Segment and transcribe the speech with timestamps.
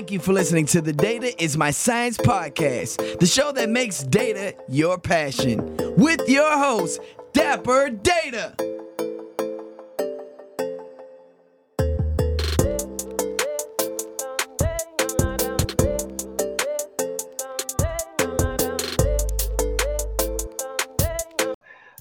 [0.00, 4.02] Thank you for listening to the Data is My Science podcast, the show that makes
[4.02, 7.02] data your passion, with your host,
[7.34, 8.54] Dapper Data.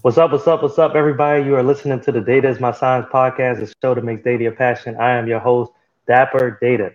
[0.04, 0.32] What's up?
[0.32, 0.64] What's up?
[0.64, 1.44] What's up, everybody?
[1.44, 4.44] You are listening to the Data is My Science podcast, the show that makes data
[4.44, 4.96] your passion.
[4.96, 5.74] I am your host,
[6.08, 6.94] Dapper Data.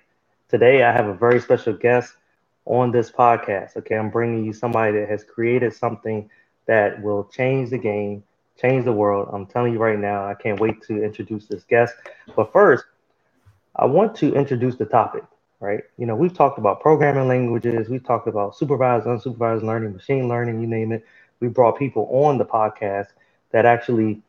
[0.54, 2.14] Today, I have a very special guest
[2.64, 3.76] on this podcast.
[3.76, 6.30] Okay, I'm bringing you somebody that has created something
[6.66, 8.22] that will change the game,
[8.56, 9.30] change the world.
[9.32, 11.96] I'm telling you right now, I can't wait to introduce this guest.
[12.36, 12.84] But first,
[13.74, 15.24] I want to introduce the topic,
[15.58, 15.82] right?
[15.98, 20.60] You know, we've talked about programming languages, we've talked about supervised, unsupervised learning, machine learning,
[20.60, 21.04] you name it
[21.40, 23.08] we brought people on the podcast
[23.50, 24.22] that actually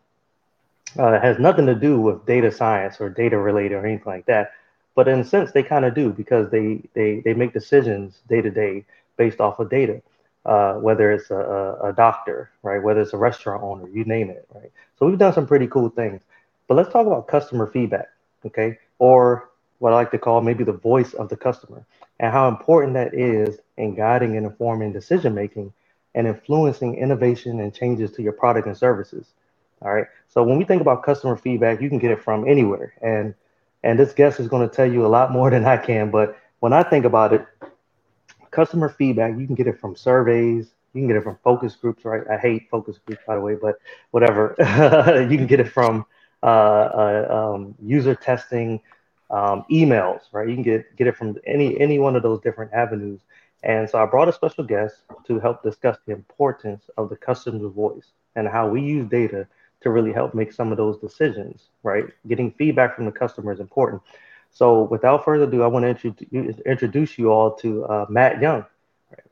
[0.98, 4.54] uh, has nothing to do with data science or data related or anything like that.
[4.96, 8.42] But in a sense, they kind of do because they, they, they make decisions day
[8.42, 8.86] to day
[9.18, 10.02] based off of data,
[10.46, 12.82] uh, whether it's a, a, doctor, right?
[12.82, 14.72] Whether it's a restaurant owner, you name it, right?
[14.98, 16.22] So we've done some pretty cool things.
[16.68, 18.10] But let's talk about customer feedback,
[18.46, 18.80] okay?
[19.00, 21.86] Or what I like to call maybe the voice of the customer
[22.20, 25.74] and how important that is in guiding and informing decision making
[26.16, 29.28] and influencing innovation and changes to your product and services.
[29.82, 30.08] All right.
[30.30, 32.94] So when we think about customer feedback, you can get it from anywhere.
[33.02, 33.36] And
[33.86, 36.12] and this guest is going to tell you a lot more than I can.
[36.12, 37.46] But when I think about it,
[38.52, 42.04] customer feedback, you can get it from surveys, you can get it from focus groups,
[42.04, 42.24] right?
[42.30, 43.78] I hate focus groups, by the way, but
[44.12, 44.56] whatever.
[45.30, 46.06] you can get it from
[46.42, 48.82] uh, uh, um, user testing,
[49.30, 50.48] um, emails, right?
[50.48, 53.20] You can get get it from any any one of those different avenues.
[53.64, 57.74] And so I brought a special guest to help discuss the importance of the customer's
[57.74, 59.48] voice and how we use data
[59.82, 62.06] to really help make some of those decisions, right?
[62.28, 64.02] Getting feedback from the customer is important.
[64.52, 68.66] So without further ado, I want to introduce you all to uh, Matt Young.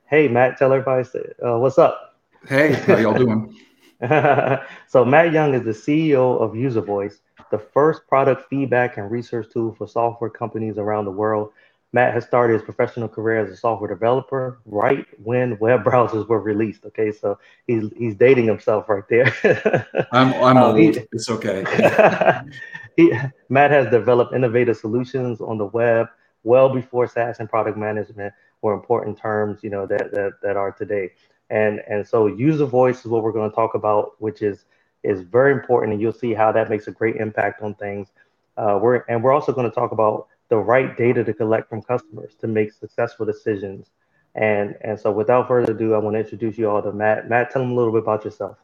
[0.06, 1.08] Hey, Matt, tell everybody
[1.44, 2.16] uh, what's up.
[2.46, 3.56] Hey, how y'all doing?
[4.88, 7.20] so Matt Young is the CEO of User Voice,
[7.50, 11.52] the first product feedback and research tool for software companies around the world
[11.94, 16.40] Matt has started his professional career as a software developer right when web browsers were
[16.40, 16.84] released.
[16.86, 17.38] Okay, so
[17.68, 19.32] he's he's dating himself right there.
[20.12, 20.78] I'm I'm um, old.
[20.78, 21.62] He, it's okay.
[22.96, 23.12] he,
[23.48, 26.08] Matt has developed innovative solutions on the web
[26.42, 30.72] well before SaaS and product management were important terms, you know, that that, that are
[30.72, 31.12] today.
[31.50, 34.64] And and so user voice is what we're going to talk about, which is
[35.04, 38.08] is very important, and you'll see how that makes a great impact on things.
[38.56, 41.82] Uh, we're and we're also going to talk about the right data to collect from
[41.82, 43.90] customers to make successful decisions.
[44.34, 47.28] And and so without further ado, I want to introduce you all to Matt.
[47.28, 48.56] Matt, tell them a little bit about yourself.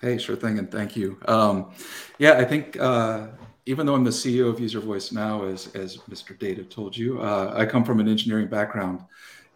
[0.00, 1.16] Hey, sure thing, and thank you.
[1.26, 1.70] Um,
[2.18, 3.28] yeah, I think uh,
[3.66, 6.36] even though I'm the CEO of User Voice now, as as Mr.
[6.36, 9.04] Data told you, uh, I come from an engineering background,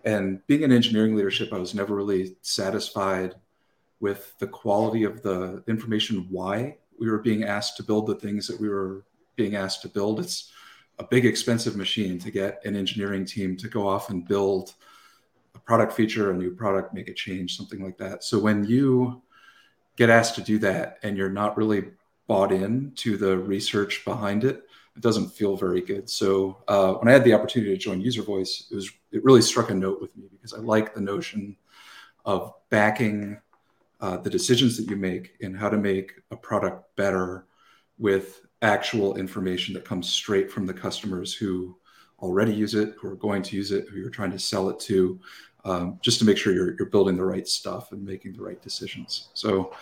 [0.04, 3.34] and being in engineering leadership, I was never really satisfied
[3.98, 8.46] with the quality of the information why we were being asked to build the things
[8.46, 9.04] that we were
[9.34, 10.20] being asked to build.
[10.20, 10.52] It's
[10.98, 14.74] a big expensive machine to get an engineering team to go off and build
[15.54, 18.24] a product feature, a new product, make a change, something like that.
[18.24, 19.22] So when you
[19.96, 21.84] get asked to do that and you're not really
[22.26, 24.64] bought in to the research behind it,
[24.96, 26.08] it doesn't feel very good.
[26.08, 29.42] So uh, when I had the opportunity to join User Voice, it was it really
[29.42, 31.56] struck a note with me because I like the notion
[32.24, 33.38] of backing
[34.00, 37.46] uh, the decisions that you make and how to make a product better
[37.98, 41.76] with actual information that comes straight from the customers who
[42.20, 44.80] already use it, who are going to use it, who you're trying to sell it
[44.80, 45.20] to,
[45.64, 48.62] um, just to make sure you're, you're building the right stuff and making the right
[48.62, 49.28] decisions.
[49.34, 49.74] So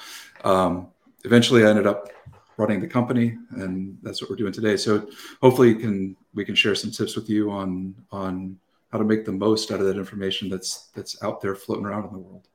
[0.42, 0.88] um,
[1.24, 2.08] eventually I ended up
[2.56, 4.76] running the company and that's what we're doing today.
[4.76, 5.08] So
[5.42, 8.58] hopefully can, we can share some tips with you on, on
[8.90, 12.06] how to make the most out of that information that's, that's out there floating around
[12.06, 12.48] in the world.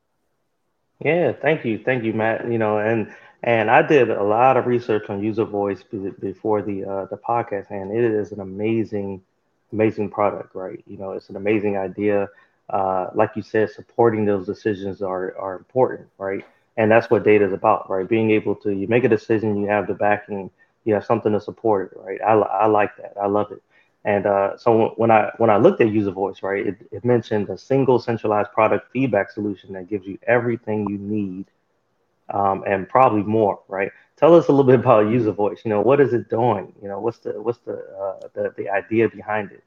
[1.03, 1.81] Yeah, thank you.
[1.83, 2.51] Thank you, Matt.
[2.51, 3.13] You know, and
[3.43, 7.69] and I did a lot of research on user voice before the uh, the podcast,
[7.71, 9.21] and it is an amazing,
[9.71, 10.81] amazing product, right?
[10.87, 12.27] You know, it's an amazing idea.
[12.69, 16.43] Uh, like you said, supporting those decisions are are important, right?
[16.77, 18.07] And that's what data is about, right?
[18.07, 20.49] Being able to you make a decision, you have the backing,
[20.85, 22.19] you have something to support it, right?
[22.21, 23.13] I, I like that.
[23.21, 23.61] I love it.
[24.05, 27.49] And uh, so when I when I looked at user voice, right, it, it mentioned
[27.49, 31.45] a single centralized product feedback solution that gives you everything you need
[32.31, 33.91] um, and probably more, right?
[34.17, 35.61] Tell us a little bit about user voice.
[35.63, 36.73] You know, what is it doing?
[36.81, 39.63] You know, what's the what's the uh, the, the idea behind it?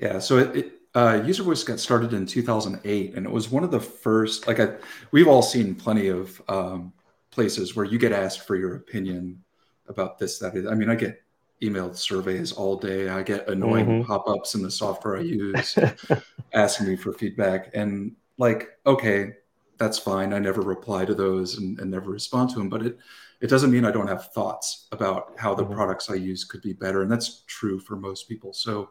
[0.00, 3.64] Yeah, so it, it uh, user voice got started in 2008, and it was one
[3.64, 4.46] of the first.
[4.46, 4.74] Like, I,
[5.10, 6.92] we've all seen plenty of um,
[7.30, 9.42] places where you get asked for your opinion
[9.86, 10.56] about this, that.
[10.56, 11.22] Is, I mean, I get
[11.62, 13.08] emailed surveys all day.
[13.08, 14.06] I get annoying mm-hmm.
[14.06, 15.78] pop-ups in the software I use
[16.54, 17.70] asking me for feedback.
[17.74, 19.34] And like, okay,
[19.78, 20.32] that's fine.
[20.32, 22.98] I never reply to those and, and, never respond to them, but it
[23.40, 25.74] it doesn't mean I don't have thoughts about how the mm-hmm.
[25.74, 27.02] products I use could be better.
[27.02, 28.52] And that's true for most people.
[28.52, 28.90] So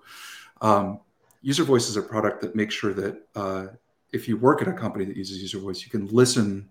[0.61, 1.01] um,
[1.41, 3.67] user voice is a product that makes sure that uh,
[4.13, 6.69] if you work at a company that uses user voice, you can listen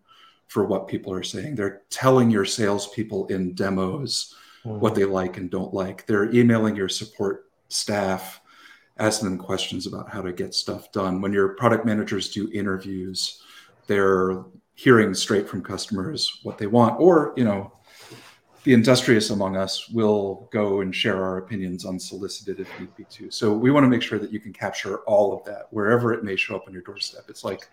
[0.49, 1.55] for what people are saying.
[1.55, 4.35] They're telling your salespeople in demos
[4.65, 4.81] mm-hmm.
[4.81, 6.07] what they like and don't like.
[6.07, 8.41] They're emailing your support staff,
[8.99, 11.21] asking them questions about how to get stuff done.
[11.21, 13.43] When your product managers do interviews,
[13.87, 14.45] they're
[14.75, 17.01] hearing straight from customers what they want.
[17.01, 17.73] Or, you know,
[18.65, 23.31] the industrious among us will go and share our opinions unsolicited if need be too.
[23.31, 26.25] So we want to make sure that you can capture all of that wherever it
[26.25, 27.27] may show up on your doorstep.
[27.29, 27.69] It's like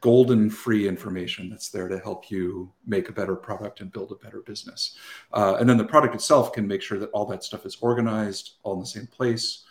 [0.00, 4.24] golden free information that's there to help you make a better product and build a
[4.24, 4.96] better business.
[5.32, 8.54] Uh, and then the product itself can make sure that all that stuff is organized,
[8.62, 9.64] all in the same place,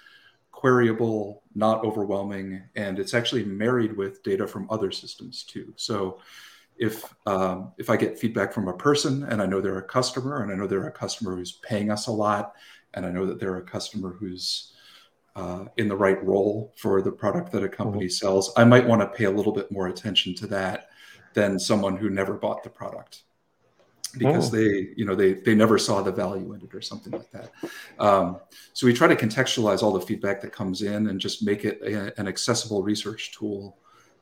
[0.65, 5.73] queryable, not overwhelming, and it's actually married with data from other systems too.
[5.75, 6.19] So
[6.77, 10.41] if um, if I get feedback from a person and I know they're a customer
[10.41, 12.53] and I know they're a customer who's paying us a lot
[12.95, 14.73] and I know that they're a customer who's
[15.35, 18.11] uh, in the right role for the product that a company mm-hmm.
[18.11, 20.89] sells, I might want to pay a little bit more attention to that
[21.33, 23.24] than someone who never bought the product
[24.17, 24.57] because oh.
[24.57, 27.51] they you know they they never saw the value in it or something like that
[27.99, 28.39] um,
[28.73, 31.79] so we try to contextualize all the feedback that comes in and just make it
[31.81, 33.77] a, an accessible research tool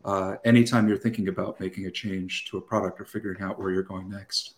[0.05, 3.71] uh, anytime you're thinking about making a change to a product or figuring out where
[3.71, 4.55] you're going next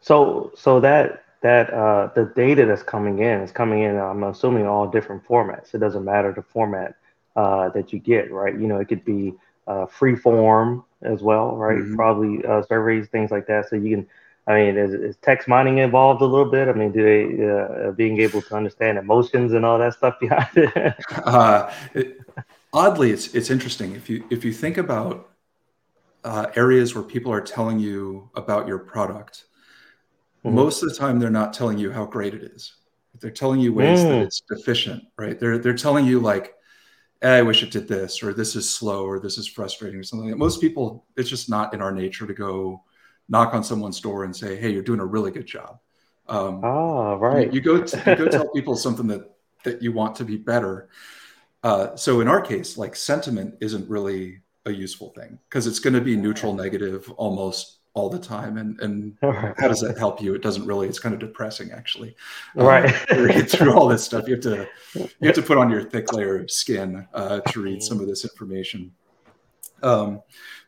[0.00, 4.66] so so that that uh, the data that's coming in is coming in, I'm assuming
[4.66, 5.74] all different formats.
[5.74, 6.96] It doesn't matter the format
[7.36, 8.58] uh, that you get, right?
[8.58, 9.34] You know, it could be
[9.66, 11.78] uh, free form as well, right?
[11.78, 11.96] Mm-hmm.
[11.96, 13.68] Probably uh, surveys, things like that.
[13.68, 14.06] So you can,
[14.46, 16.68] I mean, is, is, text mining involved a little bit?
[16.68, 20.48] I mean, do they uh, being able to understand emotions and all that stuff behind
[20.54, 20.94] it?
[21.24, 22.18] Uh, it
[22.72, 25.30] oddly, it's it's interesting if you if you think about
[26.56, 29.44] areas where people are telling you about your product
[30.44, 30.56] Mm-hmm.
[30.56, 32.74] Most of the time, they're not telling you how great it is.
[33.20, 34.08] They're telling you ways mm.
[34.08, 35.38] that it's deficient, right?
[35.38, 36.54] They're they're telling you like,
[37.32, 40.28] I wish it did this, or this is slow, or this is frustrating, or something.
[40.28, 42.82] Like Most people, it's just not in our nature to go
[43.28, 45.78] knock on someone's door and say, "Hey, you're doing a really good job."
[46.28, 47.46] Um, oh, right.
[47.52, 49.30] You, you go to, you go tell people something that
[49.64, 50.88] that you want to be better.
[51.62, 55.94] Uh, so in our case, like sentiment isn't really a useful thing because it's going
[55.94, 59.54] to be neutral, negative, almost all the time and and right.
[59.56, 62.14] how does that help you it doesn't really it's kind of depressing actually
[62.54, 65.82] right um, through all this stuff you have to you have to put on your
[65.82, 68.92] thick layer of skin uh, to read some of this information
[69.82, 70.20] um,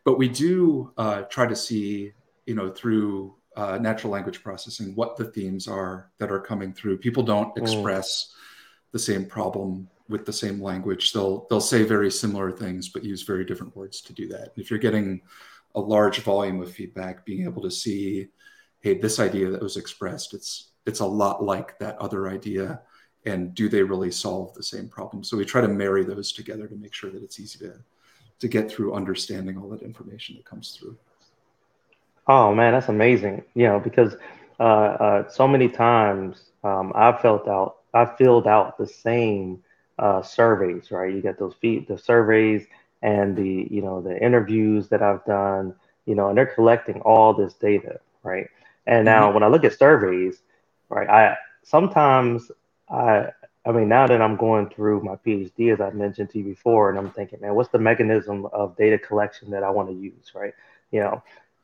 [0.05, 2.13] but we do uh, try to see
[2.47, 6.97] you know through uh, natural language processing what the themes are that are coming through
[6.97, 7.63] people don't mm.
[7.63, 8.93] express mm.
[8.93, 13.23] the same problem with the same language they'll they'll say very similar things but use
[13.23, 15.21] very different words to do that if you're getting
[15.77, 18.29] a large volume of feedback, being able to see,
[18.81, 22.81] hey, this idea that was expressed, it's it's a lot like that other idea,
[23.27, 25.23] and do they really solve the same problem?
[25.23, 27.75] So we try to marry those together to make sure that it's easy to
[28.39, 30.97] to get through understanding all that information that comes through.
[32.27, 33.45] Oh man, that's amazing.
[33.55, 34.17] You know, because
[34.59, 39.63] uh, uh, so many times um, I've felt out, I filled out the same
[39.99, 41.15] uh, surveys, right?
[41.15, 42.67] You get those feed, the surveys
[43.07, 45.75] and the you know the interviews that I've done,
[46.07, 48.49] you know, and they're collecting all this data, right?
[48.85, 49.35] And now mm-hmm.
[49.35, 50.43] when I look at surveys,
[50.89, 52.51] right, I sometimes
[52.91, 53.29] I
[53.65, 56.91] I mean now that I'm going through my PhD as I mentioned to you before,
[56.91, 60.33] and I'm thinking, man, what's the mechanism of data collection that I want to use,
[60.35, 60.53] right?
[60.91, 61.23] You know,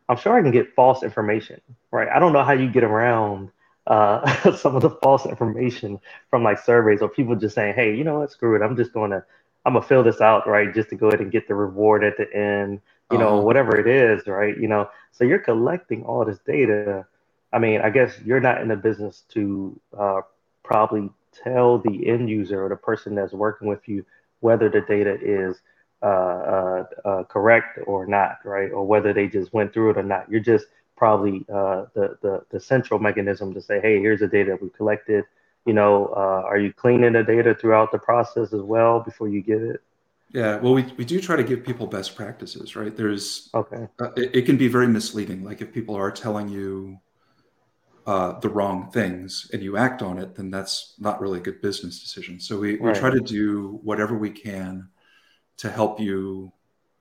[0.08, 2.08] I'm sure I can get false information, right?
[2.08, 3.50] I don't know how you get around
[3.88, 5.98] uh, some of the false information
[6.30, 8.92] from like surveys or people just saying, hey, you know what, screw it, I'm just
[8.92, 9.24] going to
[9.64, 12.16] I'm gonna fill this out, right, just to go ahead and get the reward at
[12.16, 13.42] the end, you know, uh-huh.
[13.42, 14.56] whatever it is, right?
[14.56, 17.06] You know, so you're collecting all this data.
[17.52, 20.22] I mean, I guess you're not in the business to uh,
[20.64, 21.10] probably
[21.44, 24.04] tell the end user or the person that's working with you
[24.40, 25.60] whether the data is
[26.02, 28.72] uh, uh, uh correct or not, right?
[28.72, 30.28] Or whether they just went through it or not.
[30.28, 30.66] You're just
[30.96, 35.24] probably uh, the, the the central mechanism to say, hey, here's the data we collected
[35.66, 39.42] you know, uh, are you cleaning the data throughout the process as well before you
[39.42, 39.80] give it?
[40.30, 42.96] Yeah, well, we, we do try to give people best practices, right?
[42.96, 43.86] There's okay.
[44.00, 45.44] Uh, it, it, can be very misleading.
[45.44, 46.98] Like if people are telling you
[48.06, 51.60] uh, the wrong things and you act on it, then that's not really a good
[51.60, 52.40] business decision.
[52.40, 52.94] So we, right.
[52.94, 54.88] we try to do whatever we can
[55.58, 56.52] to help you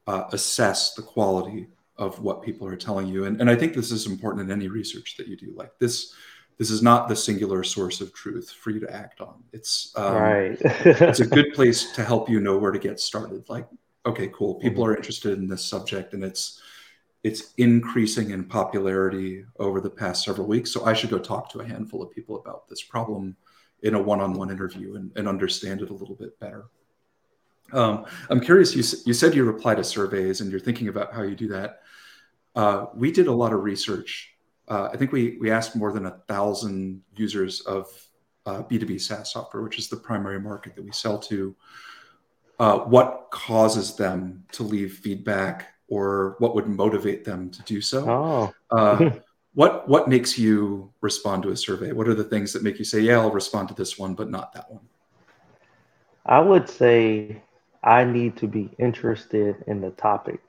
[0.07, 3.25] uh, assess the quality of what people are telling you.
[3.25, 5.53] And, and I think this is important in any research that you do.
[5.55, 6.13] Like this,
[6.61, 9.41] this is not the singular source of truth for you to act on.
[9.51, 10.57] It's um, right.
[10.61, 13.49] it's a good place to help you know where to get started.
[13.49, 13.67] Like,
[14.05, 14.53] okay, cool.
[14.59, 14.91] People mm-hmm.
[14.91, 16.61] are interested in this subject, and it's
[17.23, 20.71] it's increasing in popularity over the past several weeks.
[20.71, 23.35] So I should go talk to a handful of people about this problem
[23.81, 26.65] in a one-on-one interview and, and understand it a little bit better.
[27.73, 28.75] Um, I'm curious.
[28.75, 31.79] You you said you reply to surveys, and you're thinking about how you do that.
[32.55, 34.30] Uh, we did a lot of research
[34.71, 37.87] uh, I think we we asked more than a thousand users of
[38.45, 41.53] uh, B2B SaaS software, which is the primary market that we sell to,
[42.57, 48.09] uh, what causes them to leave feedback or what would motivate them to do so.
[48.09, 48.53] Oh.
[48.75, 49.11] Uh,
[49.55, 51.91] what what makes you respond to a survey?
[51.91, 54.29] What are the things that make you say, "Yeah, I'll respond to this one, but
[54.29, 54.87] not that one"?
[56.25, 57.41] I would say
[57.83, 60.39] I need to be interested in the topic,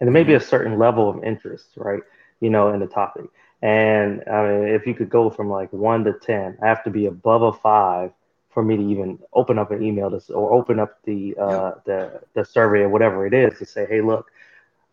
[0.00, 2.02] and there may be a certain level of interest, right?
[2.40, 3.26] You know, in the topic.
[3.62, 6.90] And I mean, if you could go from like one to 10, I have to
[6.90, 8.12] be above a five
[8.48, 12.20] for me to even open up an email to, or open up the, uh, the,
[12.34, 14.30] the survey or whatever it is to say, Hey, look,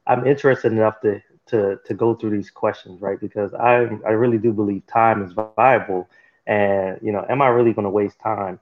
[0.05, 3.19] I'm interested enough to, to, to go through these questions, right?
[3.19, 6.09] Because I, I really do believe time is viable
[6.45, 8.59] and, you know, am I really going to waste time,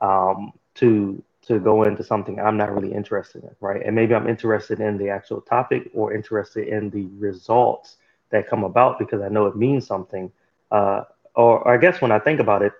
[0.00, 3.84] um, to, to go into something I'm not really interested in, right?
[3.84, 7.96] And maybe I'm interested in the actual topic or interested in the results
[8.30, 10.30] that come about because I know it means something.
[10.70, 12.72] Uh, or, or, I guess when I think about it,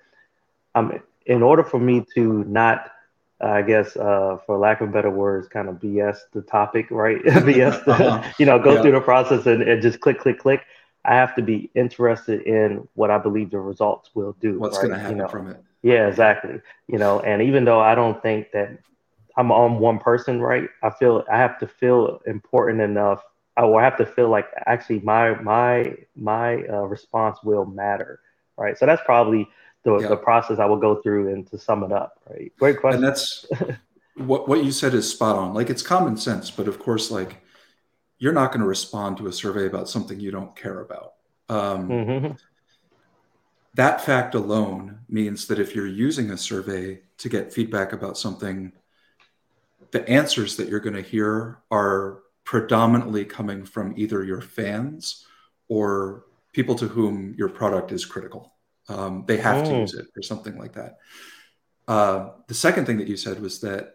[0.75, 2.91] um, in order for me to not,
[3.43, 7.23] uh, I guess, uh, for lack of better words, kind of BS the topic, right?
[7.25, 8.33] BS, the, uh-huh.
[8.39, 8.83] you know, go yeah.
[8.83, 10.63] through the process and, and, just click, click, click.
[11.05, 14.59] I have to be interested in what I believe the results will do.
[14.59, 14.89] What's right?
[14.89, 15.29] going to happen you know?
[15.29, 15.63] from it?
[15.83, 16.61] Yeah, exactly.
[16.89, 18.79] You know, and even though I don't think that
[19.37, 20.69] I'm on one person, right?
[20.83, 23.23] I feel I have to feel important enough
[23.57, 28.21] I will have to feel like actually my my my uh, response will matter,
[28.57, 28.79] right?
[28.79, 29.49] So that's probably
[29.85, 30.09] the, yeah.
[30.09, 32.53] the process I will go through and to sum it up, right?
[32.59, 33.05] Great question.
[33.05, 33.47] And that's
[34.17, 35.55] what what you said is spot on.
[35.55, 37.43] Like it's common sense, but of course, like
[38.19, 41.15] you're not going to respond to a survey about something you don't care about.
[41.49, 42.33] Um, mm-hmm.
[43.75, 48.73] That fact alone means that if you're using a survey to get feedback about something,
[49.91, 55.25] the answers that you're going to hear are predominantly coming from either your fans
[55.69, 58.53] or people to whom your product is critical.
[58.89, 59.71] Um, they have oh.
[59.71, 60.99] to use it or something like that.
[61.87, 63.95] Uh, the second thing that you said was that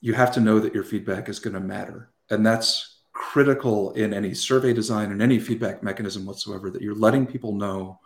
[0.00, 2.10] you have to know that your feedback is going to matter.
[2.28, 7.24] And that's critical in any survey design and any feedback mechanism whatsoever that you're letting
[7.24, 8.00] people know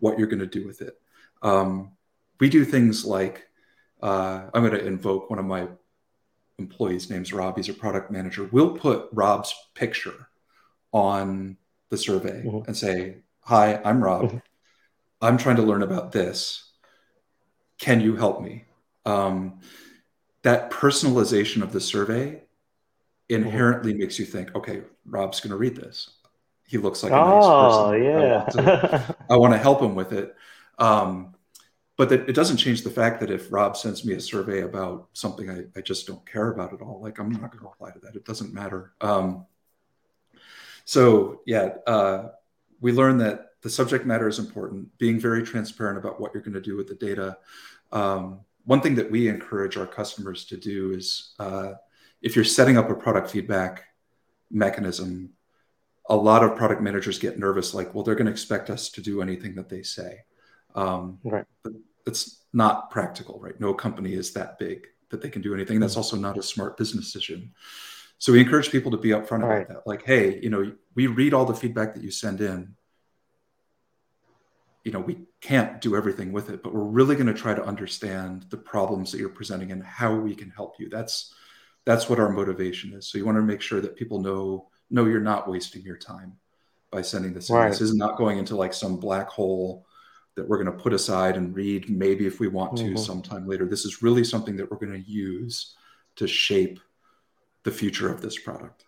[0.00, 1.00] what you're going to do with it.
[1.40, 1.92] Um,
[2.40, 3.48] we do things like
[4.02, 5.68] uh, I'm going to invoke one of my
[6.58, 7.56] employee's name's Rob.
[7.56, 8.48] He's a product manager.
[8.50, 10.28] We'll put Rob's picture
[10.92, 11.56] on
[11.90, 12.66] the survey mm-hmm.
[12.66, 14.26] and say, Hi, I'm Rob.
[14.26, 14.38] Mm-hmm.
[15.20, 16.70] I'm trying to learn about this.
[17.78, 18.64] Can you help me?
[19.04, 19.60] Um,
[20.42, 22.42] that personalization of the survey
[23.28, 24.00] inherently mm-hmm.
[24.00, 26.10] makes you think, okay, Rob's going to read this.
[26.66, 28.64] He looks like a oh, nice person.
[28.64, 29.12] yeah.
[29.28, 30.34] I want to help him with it.
[30.78, 31.33] Um,
[31.96, 35.08] but that it doesn't change the fact that if Rob sends me a survey about
[35.12, 37.90] something I, I just don't care about at all, like I'm not going to reply
[37.90, 38.16] to that.
[38.16, 38.92] It doesn't matter.
[39.00, 39.46] Um,
[40.84, 42.28] so yeah, uh,
[42.80, 44.96] we learned that the subject matter is important.
[44.98, 47.38] Being very transparent about what you're going to do with the data.
[47.92, 51.74] Um, one thing that we encourage our customers to do is uh,
[52.22, 53.84] if you're setting up a product feedback
[54.50, 55.30] mechanism,
[56.10, 59.00] a lot of product managers get nervous, like, well, they're going to expect us to
[59.00, 60.20] do anything that they say.
[60.74, 61.44] Um, right.
[61.62, 61.74] But
[62.06, 63.58] it's not practical, right?
[63.60, 65.80] No company is that big that they can do anything.
[65.80, 66.00] That's mm-hmm.
[66.00, 67.52] also not a smart business decision.
[68.18, 69.68] So we encourage people to be upfront about right.
[69.68, 69.86] that.
[69.86, 72.74] Like, hey, you know, we read all the feedback that you send in.
[74.84, 77.64] You know, we can't do everything with it, but we're really going to try to
[77.64, 80.88] understand the problems that you're presenting and how we can help you.
[80.88, 81.34] That's
[81.86, 83.08] that's what our motivation is.
[83.08, 86.36] So you want to make sure that people know no, you're not wasting your time
[86.90, 87.50] by sending this.
[87.50, 87.70] Right.
[87.70, 89.86] This is not going into like some black hole
[90.36, 92.96] that we're going to put aside and read maybe if we want to mm-hmm.
[92.96, 93.66] sometime later.
[93.66, 95.74] This is really something that we're going to use
[96.16, 96.80] to shape
[97.62, 98.84] the future of this product.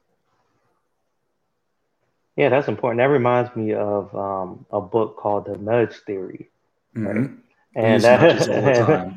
[2.36, 2.98] Yeah, that's important.
[2.98, 6.50] That reminds me of um, a book called The Nudge Theory.
[6.94, 7.16] Right?
[7.16, 7.34] Mm-hmm.
[7.76, 8.48] And that,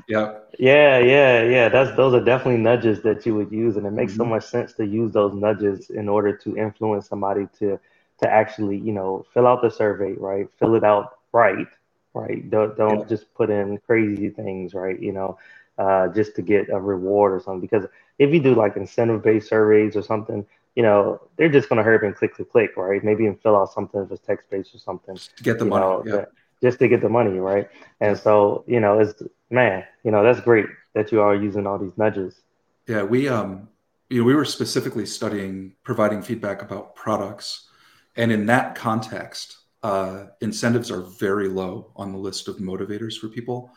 [0.09, 1.69] yeah, yeah, yeah, yeah.
[1.69, 4.21] That's those are definitely nudges that you would use, and it makes mm-hmm.
[4.21, 7.79] so much sense to use those nudges in order to influence somebody to
[8.19, 10.49] to actually, you know, fill out the survey, right?
[10.59, 11.67] Fill it out right,
[12.13, 12.49] right?
[12.49, 13.05] Don't don't yeah.
[13.05, 14.99] just put in crazy things, right?
[14.99, 15.37] You know,
[15.77, 17.61] uh, just to get a reward or something.
[17.61, 17.85] Because
[18.17, 21.97] if you do like incentive based surveys or something, you know, they're just gonna hurry
[21.97, 23.03] up and click, click, click, right?
[23.03, 25.15] Maybe even fill out something if it's text based or something.
[25.15, 25.85] To get the money.
[25.85, 26.25] Know, yeah.
[26.61, 27.69] just to get the money, right?
[28.01, 31.77] And so, you know, it's man, you know, that's great that you are using all
[31.77, 32.41] these nudges.
[32.87, 33.69] Yeah, we um,
[34.09, 37.69] you know, we were specifically studying providing feedback about products,
[38.15, 43.29] and in that context, uh, incentives are very low on the list of motivators for
[43.29, 43.71] people.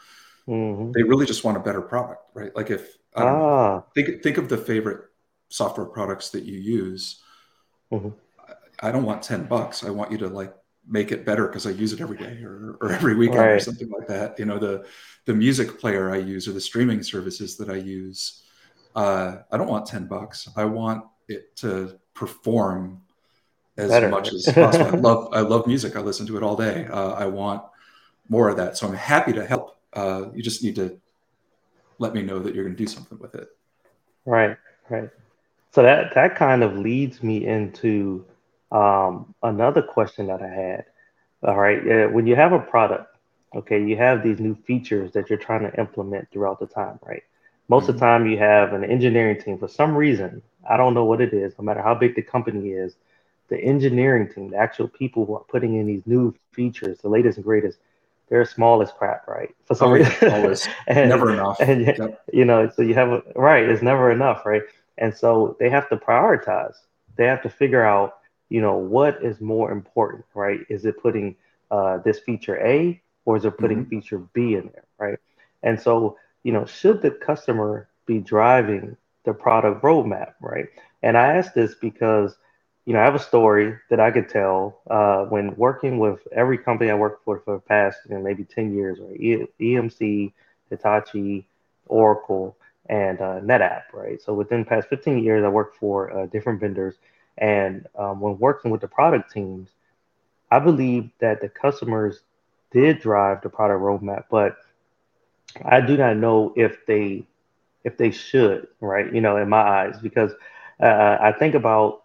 [0.48, 0.92] Mm-hmm.
[0.92, 2.54] They really just want a better product, right?
[2.56, 3.76] Like if I don't ah.
[3.76, 5.04] know, think think of the favorite
[5.48, 7.22] software products that you use.
[7.92, 8.08] Mm-hmm.
[8.80, 9.84] I don't want ten bucks.
[9.84, 10.54] I want you to like
[10.88, 13.50] make it better because I use it every day or, or every weekend right.
[13.52, 14.38] or something like that.
[14.38, 14.84] You know, the
[15.26, 18.42] the music player I use or the streaming services that I use.
[18.94, 20.48] Uh, I don't want 10 bucks.
[20.54, 23.01] I want it to perform
[23.82, 24.08] as better.
[24.08, 24.86] much as possible.
[24.86, 25.96] I love I love music.
[25.96, 26.86] I listen to it all day.
[26.86, 27.62] Uh, I want
[28.28, 28.76] more of that.
[28.76, 29.76] So I'm happy to help.
[29.92, 30.98] Uh, you just need to
[31.98, 33.48] let me know that you're going to do something with it.
[34.24, 34.56] Right,
[34.88, 35.10] right.
[35.72, 38.24] So that that kind of leads me into
[38.70, 40.84] um, another question that I had.
[41.42, 43.16] All right, uh, when you have a product,
[43.54, 47.22] okay, you have these new features that you're trying to implement throughout the time, right?
[47.68, 47.90] Most mm-hmm.
[47.90, 48.22] of the mm-hmm.
[48.22, 50.42] time, you have an engineering team for some reason.
[50.68, 51.54] I don't know what it is.
[51.58, 52.94] No matter how big the company is,
[53.48, 57.38] the engineering team, the actual people who are putting in these new features, the latest
[57.38, 57.78] and greatest,
[58.28, 59.54] they're small as crap, right?
[59.64, 61.60] For some oh, reason, always and, never enough.
[61.60, 62.24] And yep.
[62.32, 63.68] you know, so you have a, right.
[63.68, 64.62] It's never enough, right?
[64.98, 66.74] And so they have to prioritize.
[67.16, 68.18] They have to figure out
[68.52, 70.60] you know, what is more important, right?
[70.68, 71.36] Is it putting
[71.70, 73.88] uh, this feature A or is it putting mm-hmm.
[73.88, 75.18] feature B in there, right?
[75.62, 78.94] And so, you know, should the customer be driving
[79.24, 80.66] the product roadmap, right?
[81.02, 82.36] And I ask this because,
[82.84, 86.58] you know, I have a story that I could tell uh, when working with every
[86.58, 89.18] company I worked for for the past, you know, maybe 10 years, right?
[89.20, 90.32] E- EMC,
[90.70, 91.46] Hitachi,
[91.86, 92.56] Oracle,
[92.88, 94.20] and uh, NetApp, right?
[94.20, 96.96] So within the past 15 years, I worked for uh, different vendors
[97.38, 99.70] and um, when working with the product teams,
[100.50, 102.22] I believe that the customers
[102.72, 104.56] did drive the product roadmap, but
[105.64, 107.24] I do not know if they
[107.84, 109.12] if they should, right?
[109.12, 110.32] You know, in my eyes, because
[110.80, 112.01] uh, I think about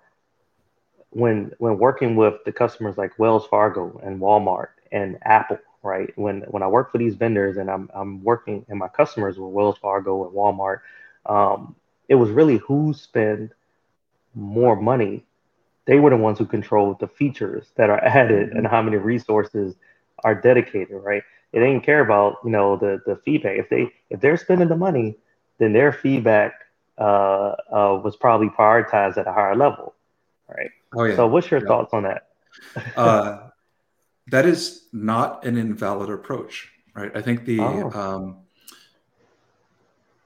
[1.18, 6.16] when when working with the customers like Wells Fargo and Walmart and Apple, right?
[6.16, 9.48] When when I work for these vendors and I'm I'm working and my customers were
[9.48, 10.82] Wells Fargo and Walmart,
[11.26, 11.76] um,
[12.08, 13.52] it was really who spent
[14.36, 15.26] more money,
[15.86, 18.58] they were the ones who controlled the features that are added mm-hmm.
[18.58, 19.76] and how many resources
[20.24, 21.24] are dedicated, right?
[21.52, 23.58] They didn't care about, you know, the the feedback.
[23.58, 25.18] If they if they're spending the money,
[25.58, 26.54] then their feedback
[27.00, 29.96] uh, uh, was probably prioritized at a higher level,
[30.48, 30.70] right?
[30.98, 31.16] Oh, yeah.
[31.16, 31.68] So, what's your yeah.
[31.68, 32.30] thoughts on that?
[32.96, 33.50] uh,
[34.28, 37.12] that is not an invalid approach, right?
[37.16, 37.92] I think the oh.
[37.92, 38.38] um,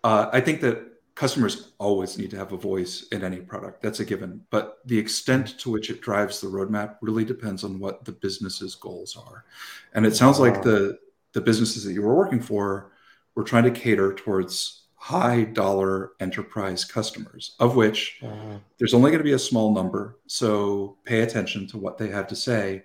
[0.03, 3.81] uh, I think that customers always need to have a voice in any product.
[3.83, 4.41] That's a given.
[4.49, 8.75] But the extent to which it drives the roadmap really depends on what the business's
[8.75, 9.45] goals are.
[9.93, 10.97] And it sounds like the
[11.33, 12.91] the businesses that you were working for
[13.35, 18.59] were trying to cater towards high dollar enterprise customers, of which uh-huh.
[18.77, 20.19] there's only going to be a small number.
[20.27, 22.83] So pay attention to what they have to say.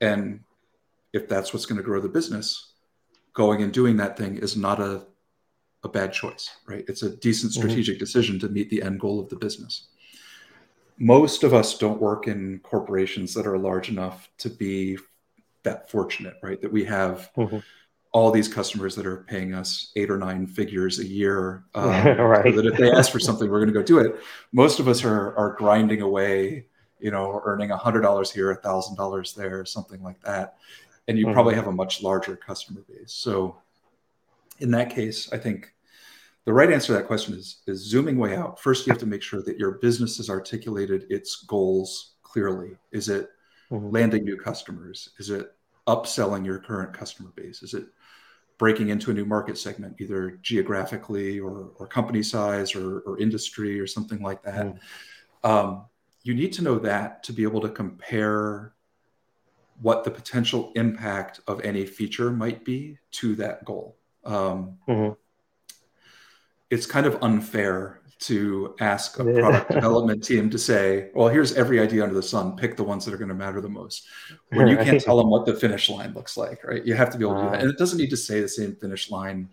[0.00, 0.40] And
[1.12, 2.72] if that's what's going to grow the business,
[3.32, 5.06] going and doing that thing is not a
[5.84, 6.84] a bad choice, right?
[6.88, 7.60] It's a decent mm-hmm.
[7.60, 8.04] strategic mm-hmm.
[8.04, 9.88] decision to meet the end goal of the business.
[10.98, 14.98] Most of us don't work in corporations that are large enough to be
[15.62, 16.60] that fortunate, right?
[16.60, 17.58] That we have mm-hmm.
[18.12, 21.64] All these customers that are paying us eight or nine figures a year.
[21.74, 22.44] Um, right.
[22.44, 24.20] So that if they ask for something, we're going to go do it.
[24.52, 26.66] Most of us are, are grinding away,
[27.00, 30.58] you know, earning a hundred dollars here, a thousand dollars there, something like that.
[31.08, 31.34] And you mm-hmm.
[31.34, 33.12] probably have a much larger customer base.
[33.12, 33.56] So
[34.58, 35.72] in that case, I think
[36.44, 38.60] the right answer to that question is, is zooming way out.
[38.60, 42.76] First, you have to make sure that your business has articulated its goals clearly.
[42.90, 43.30] Is it
[43.70, 43.90] mm-hmm.
[43.90, 45.10] landing new customers?
[45.18, 45.54] Is it
[45.86, 47.62] upselling your current customer base?
[47.62, 47.86] Is it
[48.62, 53.80] breaking into a new market segment, either geographically or, or company size or, or industry
[53.80, 54.66] or something like that?
[54.66, 55.50] Mm-hmm.
[55.50, 55.86] Um,
[56.22, 58.72] you need to know that to be able to compare
[59.80, 63.96] what the potential impact of any feature might be to that goal.
[64.24, 65.14] Um, mm-hmm.
[66.70, 71.80] It's kind of unfair to ask a product development team to say, well, here's every
[71.80, 74.06] idea under the sun, pick the ones that are going to matter the most.
[74.50, 76.84] When you can't tell them what the finish line looks like, right?
[76.84, 77.60] You have to be able to do that.
[77.60, 79.48] And it doesn't need to say the same finish line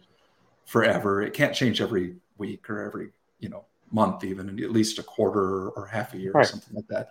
[0.65, 1.23] forever.
[1.23, 5.69] It can't change every week or every, you know, month, even at least a quarter
[5.69, 6.45] or half a year right.
[6.45, 7.09] or something like that.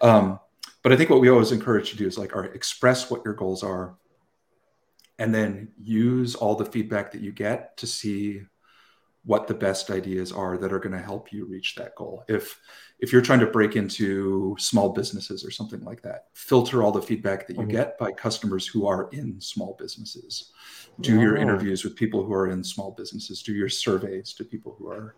[0.00, 0.38] Um,
[0.82, 3.24] but I think what we always encourage to do is like, all right, express what
[3.24, 3.96] your goals are,
[5.18, 8.42] and then use all the feedback that you get to see
[9.24, 12.24] what the best ideas are that are going to help you reach that goal.
[12.28, 12.60] If
[13.00, 17.02] if you're trying to break into small businesses or something like that, filter all the
[17.02, 17.70] feedback that you mm-hmm.
[17.70, 20.52] get by customers who are in small businesses.
[21.00, 23.42] Do your interviews with people who are in small businesses.
[23.42, 25.16] Do your surveys to people who are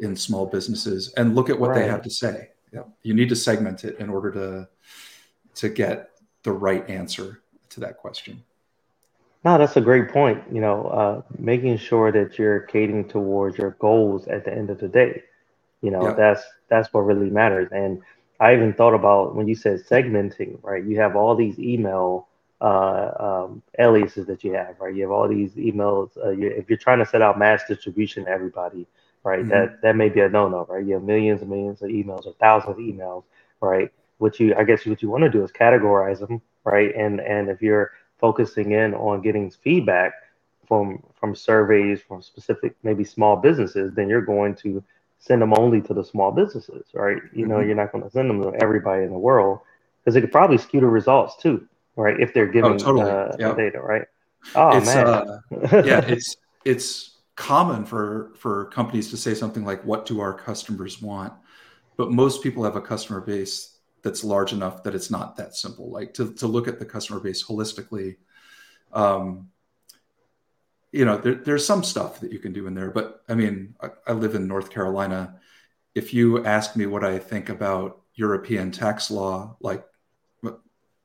[0.00, 1.80] in small businesses, and look at what right.
[1.80, 2.50] they have to say.
[2.72, 4.68] Yeah, you need to segment it in order to
[5.54, 6.10] to get
[6.42, 8.42] the right answer to that question.
[9.44, 10.42] No, that's a great point.
[10.50, 14.78] You know, uh, making sure that you're catering towards your goals at the end of
[14.80, 15.22] the day.
[15.82, 16.14] You know, yeah.
[16.14, 17.68] that's that's what really matters.
[17.72, 18.00] And
[18.40, 20.82] I even thought about when you said segmenting, right?
[20.82, 22.28] You have all these email
[22.60, 24.94] uh, um, aliases that you have, right?
[24.94, 26.10] You have all these emails.
[26.16, 28.86] Uh, you, if you're trying to set out mass distribution to everybody,
[29.24, 29.40] right?
[29.40, 29.50] Mm-hmm.
[29.50, 30.84] That that may be a no-no, right?
[30.84, 33.24] You have millions and millions of emails or thousands of emails,
[33.60, 33.92] right?
[34.18, 36.94] What you, I guess, what you want to do is categorize them, right?
[36.96, 37.92] And and if you're
[38.24, 40.14] focusing in on getting feedback
[40.66, 44.82] from from surveys from specific maybe small businesses, then you're going to
[45.18, 47.18] send them only to the small businesses, right?
[47.34, 47.66] You know, mm-hmm.
[47.66, 49.58] you're not going to send them to everybody in the world
[49.98, 52.18] because it could probably skew the results too, right?
[52.18, 53.10] If they're giving oh, totally.
[53.10, 53.56] uh, yep.
[53.58, 54.06] data, right?
[54.54, 55.40] Oh it's, man, uh,
[55.84, 61.02] yeah, it's it's common for for companies to say something like, "What do our customers
[61.02, 61.34] want?"
[61.98, 63.73] But most people have a customer base
[64.04, 65.90] that's large enough that it's not that simple.
[65.90, 68.16] Like to, to look at the customer base holistically,
[68.92, 69.48] um,
[70.92, 73.74] you know, there, there's some stuff that you can do in there, but I mean,
[73.82, 75.40] I, I live in North Carolina.
[75.94, 79.84] If you ask me what I think about European tax law, like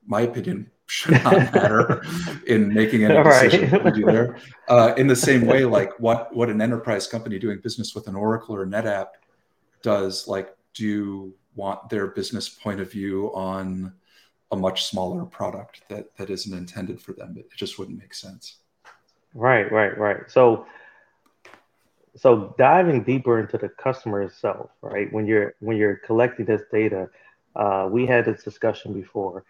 [0.05, 2.03] my opinion should not matter
[2.47, 3.93] in making any decision right.
[3.93, 4.37] do there.
[4.67, 8.15] Uh, in the same way, like what what an enterprise company doing business with an
[8.15, 9.07] Oracle or NetApp
[9.81, 13.93] does, like do want their business point of view on
[14.51, 17.35] a much smaller product that that isn't intended for them.
[17.37, 18.45] It just wouldn't make sense.
[19.33, 20.21] Right, right, right.
[20.27, 20.65] So
[22.15, 25.11] so diving deeper into the customer itself, right?
[25.13, 27.09] When you're when you're collecting this data,
[27.55, 29.43] uh, we had this discussion before.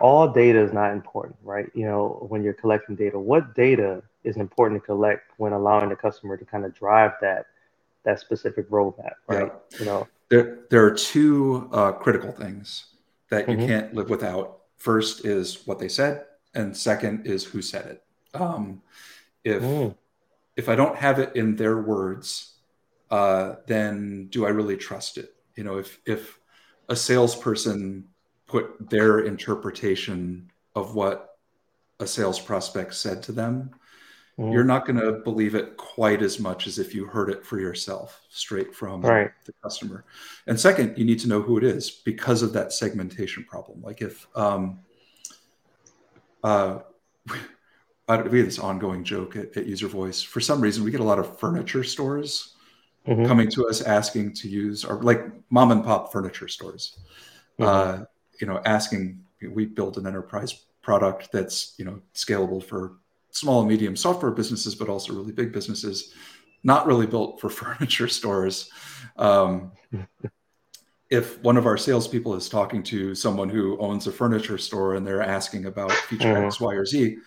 [0.00, 1.68] All data is not important, right?
[1.74, 5.96] You know, when you're collecting data, what data is important to collect when allowing the
[5.96, 7.46] customer to kind of drive that
[8.04, 9.52] that specific roadmap, right?
[9.72, 9.78] Yeah.
[9.78, 12.86] You know, there, there are two uh, critical things
[13.30, 13.66] that you mm-hmm.
[13.66, 14.60] can't live without.
[14.76, 18.04] First is what they said, and second is who said it.
[18.34, 18.82] Um,
[19.44, 19.94] if mm.
[20.56, 22.54] if I don't have it in their words,
[23.10, 25.34] uh, then do I really trust it?
[25.56, 26.38] You know, if if
[26.88, 28.04] a salesperson
[28.46, 31.38] put their interpretation of what
[32.00, 33.70] a sales prospect said to them
[34.38, 34.52] mm.
[34.52, 37.60] you're not going to believe it quite as much as if you heard it for
[37.60, 39.30] yourself straight from right.
[39.44, 40.04] the customer.
[40.46, 43.82] And second, you need to know who it is because of that segmentation problem.
[43.82, 44.80] Like if um,
[46.42, 46.80] uh,
[48.08, 50.22] I don't, we have this ongoing joke at, at, User Voice.
[50.22, 52.54] For some reason, we get a lot of furniture stores
[53.06, 53.24] mm-hmm.
[53.26, 56.98] coming to us asking to use our like mom and pop furniture stores.
[57.58, 57.64] Mm-hmm.
[58.02, 58.04] Uh,
[58.40, 59.20] you know, asking
[59.52, 62.96] we build an enterprise product that's you know scalable for
[63.34, 66.14] small and medium software businesses, but also really big businesses,
[66.62, 68.70] not really built for furniture stores.
[69.16, 69.72] Um,
[71.10, 75.06] if one of our salespeople is talking to someone who owns a furniture store and
[75.06, 76.46] they're asking about feature mm-hmm.
[76.46, 77.18] X, Y, or Z,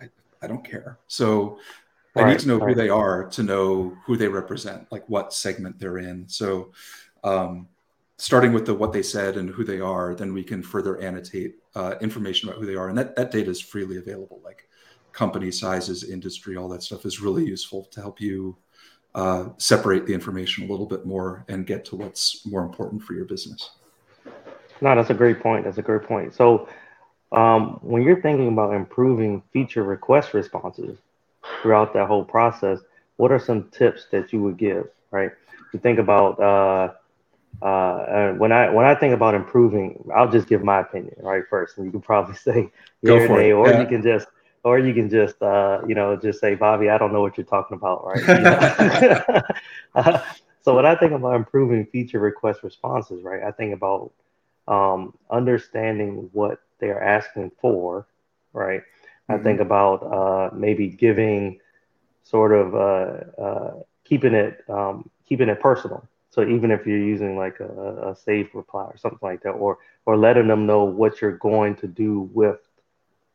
[0.00, 0.08] I,
[0.42, 0.98] I don't care.
[1.08, 1.58] So
[2.14, 2.68] right, I need to know right.
[2.68, 6.28] who they are to know who they represent, like what segment they're in.
[6.28, 6.72] So
[7.24, 7.68] um,
[8.18, 11.56] starting with the what they said and who they are, then we can further annotate
[11.74, 14.40] uh, information about who they are, and that that data is freely available.
[14.44, 14.68] Like
[15.12, 18.56] company sizes, industry, all that stuff is really useful to help you
[19.14, 23.14] uh, separate the information a little bit more and get to what's more important for
[23.14, 23.70] your business.
[24.80, 25.64] No, that's a great point.
[25.64, 26.34] That's a great point.
[26.34, 26.68] So,
[27.32, 30.98] um, when you're thinking about improving feature request responses
[31.60, 32.78] throughout that whole process,
[33.16, 34.88] what are some tips that you would give?
[35.10, 35.32] Right,
[35.72, 36.92] you think about uh,
[37.64, 41.76] uh, when I when I think about improving, I'll just give my opinion right first,
[41.76, 42.70] and you can probably say
[43.02, 43.80] yeah or yeah.
[43.80, 44.28] you can just
[44.68, 47.46] or you can just uh, you know just say bobby i don't know what you're
[47.56, 48.22] talking about right?
[49.94, 50.18] Uh,
[50.62, 54.12] so when i think about improving feature request responses right i think about
[54.68, 58.06] um, understanding what they're asking for
[58.52, 58.82] right?
[59.30, 59.34] Mm-hmm.
[59.34, 61.60] i think about uh, maybe giving
[62.22, 66.06] sort of uh, uh, keeping it um, keeping it personal.
[66.30, 69.78] So even if you're using like a, a safe reply or something like that or
[70.06, 72.67] or letting them know what you're going to do with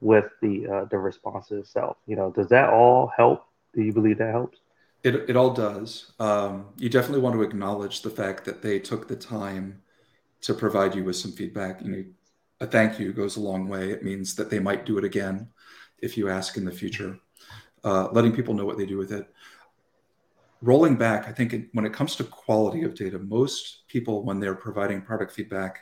[0.04, 1.98] with the uh, the response itself.
[2.06, 3.46] You know, does that all help?
[3.74, 4.60] Do you believe that helps?
[5.04, 6.14] It, it all does.
[6.20, 9.82] Um, you definitely want to acknowledge the fact that they took the time
[10.42, 11.82] to provide you with some feedback.
[11.82, 12.04] You know,
[12.62, 13.92] a thank you goes a long way.
[13.92, 15.50] It means that they might do it again
[16.00, 17.20] if you ask in the future.
[17.84, 19.28] Uh, letting people know what they do with it.
[20.62, 24.56] rolling back, I think when it comes to quality of data, most people, when they're
[24.56, 25.80] providing product feedback,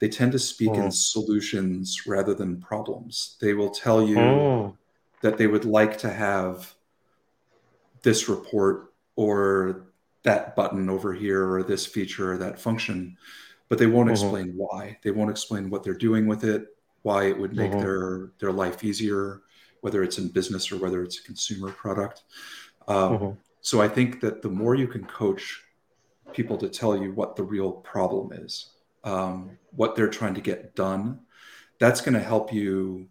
[0.00, 3.36] they tend to speak in solutions rather than problems.
[3.40, 4.76] They will tell you mm.
[5.20, 6.74] that they would like to have
[8.02, 9.86] this report or
[10.22, 13.16] that button over here or this feature or that function,
[13.68, 14.24] but they won't mm-hmm.
[14.24, 14.98] explain why.
[15.02, 16.68] They won't explain what they're doing with it,
[17.02, 17.80] why it would make mm-hmm.
[17.80, 19.42] their their life easier,
[19.82, 22.22] whether it's in business or whether it's a consumer product.
[22.88, 23.30] Um, mm-hmm.
[23.60, 25.62] So I think that the more you can coach
[26.32, 28.70] people to tell you what the real problem is,
[29.04, 31.20] um, what they're trying to get done,
[31.78, 33.08] that's going to help you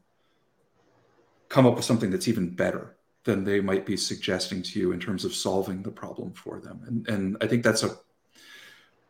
[1.48, 5.00] come up with something that's even better than they might be suggesting to you in
[5.00, 6.82] terms of solving the problem for them.
[6.86, 7.98] And, and I think that's a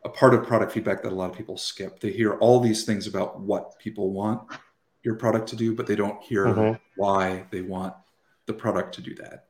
[0.04, 2.00] a part of product feedback that a lot of people skip.
[2.00, 4.42] They hear all these things about what people want
[5.02, 6.76] your product to do, but they don't hear mm-hmm.
[6.96, 7.94] why they want
[8.46, 9.46] the product to do that.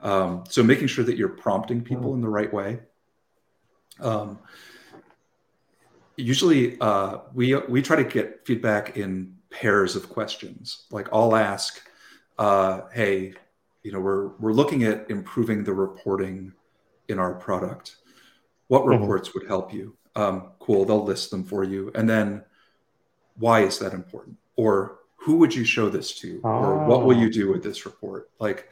[0.00, 2.16] Um, so making sure that you're prompting people mm-hmm.
[2.16, 2.80] in the right way.
[4.00, 4.40] Um,
[6.22, 10.84] usually uh, we we try to get feedback in pairs of questions.
[10.90, 11.82] Like I'll ask,
[12.38, 13.34] uh, "Hey,
[13.82, 16.52] you know, we're we're looking at improving the reporting
[17.08, 17.96] in our product.
[18.68, 19.00] What mm-hmm.
[19.00, 22.44] reports would help you?" Um, cool, they'll list them for you, and then
[23.36, 24.36] why is that important?
[24.56, 26.40] Or who would you show this to?
[26.44, 26.48] Oh.
[26.48, 28.30] Or what will you do with this report?
[28.38, 28.68] Like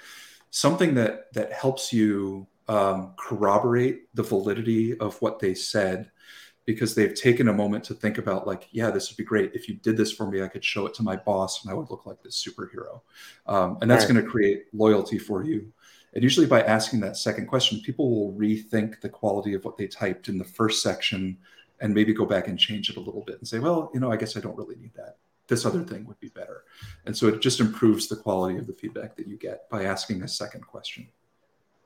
[0.51, 6.11] something that that helps you um, corroborate the validity of what they said
[6.67, 9.53] because they've taken a moment to think about like yeah this would be great.
[9.55, 11.75] If you did this for me i could show it to my boss and i
[11.75, 13.01] would look like this superhero.
[13.47, 14.15] Um, and that's right.
[14.15, 15.73] going to create loyalty for you.
[16.13, 19.87] And usually by asking that second question people will rethink the quality of what they
[19.87, 21.39] typed in the first section
[21.81, 24.13] and maybe go back and change it a little bit and say well you know
[24.13, 25.17] i guess i don't really need that.
[25.49, 26.63] This other thing would be better.
[27.07, 30.23] And so it just improves the quality of the feedback that you get by asking
[30.23, 31.09] a second question.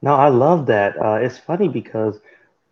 [0.02, 1.00] No i love that.
[1.02, 2.20] Uh, it's funny because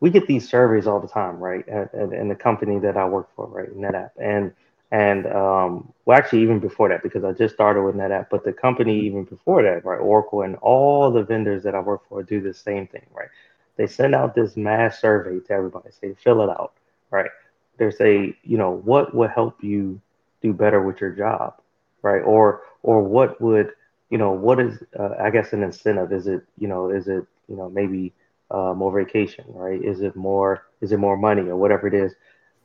[0.03, 1.69] we get these surveys all the time, right?
[1.69, 4.53] At, at, in the company that I work for, right, NetApp, and
[4.93, 8.53] and um, well, actually, even before that, because I just started with NetApp, but the
[8.53, 12.43] company even before that, right, Oracle and all the vendors that I work for do
[12.43, 13.31] the same thing, right?
[13.77, 16.75] They send out this mass survey to everybody, say fill it out,
[17.11, 17.31] right?
[17.79, 20.01] They say, you know, what would help you
[20.43, 21.55] do better with your job,
[22.03, 22.23] right?
[22.23, 23.73] Or or what would
[24.11, 26.13] you know what is uh, I guess an incentive?
[26.13, 28.13] Is it you know is it you know maybe
[28.53, 29.83] uh, more vacation, right?
[29.83, 32.15] Is it more is it more money or whatever it is?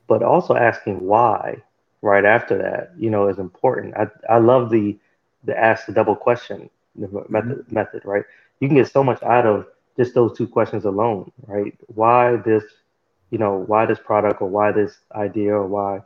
[0.08, 1.64] But also asking why
[2.02, 3.96] right after that, you know, is important.
[3.96, 4.98] I, I love the
[5.44, 7.74] the ask the double question method mm-hmm.
[7.74, 8.24] method, right?
[8.60, 11.74] You can get so much out of just those two questions alone, right?
[11.88, 12.64] Why this,
[13.30, 16.02] you know, why this product or why this idea or why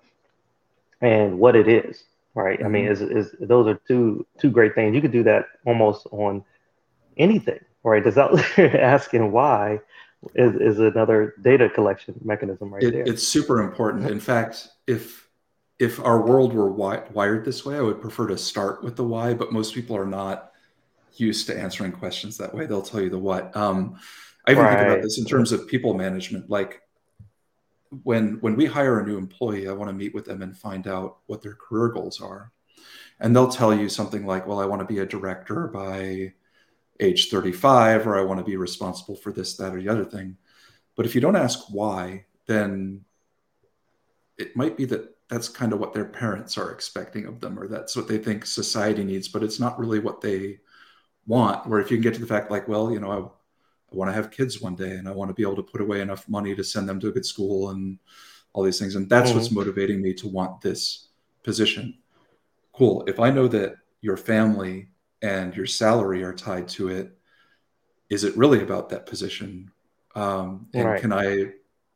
[1.02, 2.04] and what it is,
[2.36, 2.58] right?
[2.58, 2.66] Mm-hmm.
[2.66, 3.18] I mean, mm-hmm.
[3.18, 4.96] is, is those are two two great things.
[4.96, 6.44] You could do that almost on
[7.18, 8.04] anything, right?
[8.04, 8.32] Does that
[8.80, 9.80] asking why
[10.36, 13.04] is, is another data collection mechanism right it, there.
[13.04, 14.10] It's super important.
[14.10, 15.28] In fact, if
[15.80, 19.04] if our world were wi- wired this way, I would prefer to start with the
[19.04, 20.52] why, but most people are not
[21.16, 22.68] used to answering questions that way.
[22.68, 23.56] They'll tell you the what.
[23.58, 23.98] Um,
[24.48, 24.78] I even right.
[24.78, 26.50] think about this in terms of people management.
[26.50, 26.82] Like
[28.04, 30.88] when when we hire a new employee, I want to meet with them and find
[30.88, 32.52] out what their career goals are.
[33.20, 36.34] And they'll tell you something like, "Well, I want to be a director by
[37.02, 40.38] age 35 or I want to be responsible for this, that, or the other thing.
[40.96, 43.04] But if you don't ask why, then
[44.38, 47.68] it might be that that's kind of what their parents are expecting of them, or
[47.68, 50.60] that's what they think society needs, but it's not really what they
[51.26, 51.66] want.
[51.68, 54.10] Where if you can get to the fact, like, well, you know, I, I want
[54.10, 56.28] to have kids one day and I want to be able to put away enough
[56.28, 57.98] money to send them to a good school and
[58.54, 58.96] all these things.
[58.96, 59.40] And that's mm-hmm.
[59.40, 61.08] what's motivating me to want this
[61.44, 61.98] position.
[62.74, 63.04] Cool.
[63.08, 64.91] If I know that your family
[65.22, 67.18] and your salary are tied to it
[68.10, 69.72] is it really about that position?
[70.16, 71.02] Um, and right.
[71.02, 71.54] can i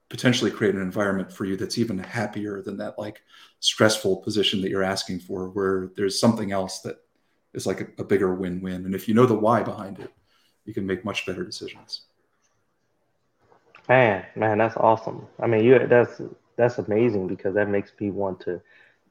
[0.09, 3.23] potentially create an environment for you that's even happier than that like
[3.59, 6.97] stressful position that you're asking for where there's something else that
[7.53, 8.85] is like a, a bigger win-win?
[8.85, 10.11] And if you know the why behind it
[10.63, 12.01] you can make much better decisions.
[13.89, 15.27] Man man that's awesome.
[15.39, 16.21] I mean you that's
[16.55, 18.61] that's amazing because that makes me want to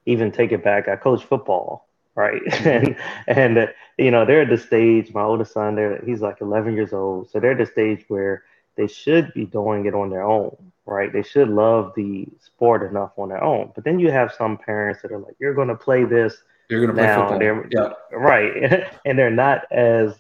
[0.07, 0.89] even take it back.
[0.89, 2.41] I coach football right?
[2.67, 2.97] and
[3.27, 3.67] and uh,
[3.99, 5.13] you know they're at the stage.
[5.13, 8.45] My oldest son, there he's like 11 years old, so they're at the stage where
[8.77, 11.13] they should be doing it on their own, right?
[11.13, 13.73] They should love the sport enough on their own.
[13.75, 16.37] But then you have some parents that are like, "You're going to play this."
[16.71, 17.67] You're going to play football.
[17.71, 17.93] yeah.
[18.11, 20.15] Right, and they're not as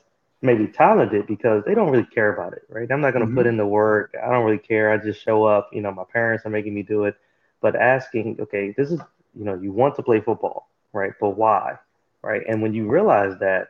[0.44, 2.90] maybe talented because they don't really care about it, right?
[2.92, 3.38] I'm not going to mm-hmm.
[3.38, 4.14] put in the work.
[4.22, 4.92] I don't really care.
[4.92, 5.70] I just show up.
[5.72, 7.16] You know, my parents are making me do it.
[7.62, 9.00] But asking, okay, this is,
[9.34, 11.12] you know, you want to play football, right?
[11.18, 11.78] But why?
[12.24, 12.42] Right?
[12.48, 13.68] And when you realize that,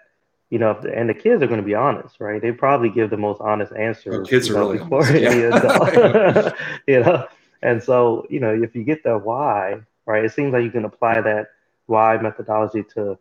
[0.51, 2.41] you know, and the kids are going to be honest, right?
[2.41, 4.15] They probably give the most honest answers.
[4.15, 5.57] Oh, kids are know, really before honest, yeah.
[5.57, 6.55] adult.
[6.87, 7.27] you know,
[7.63, 10.85] and so you know, if you get the why, right, it seems like you can
[10.85, 11.49] apply that
[11.87, 13.19] why methodology to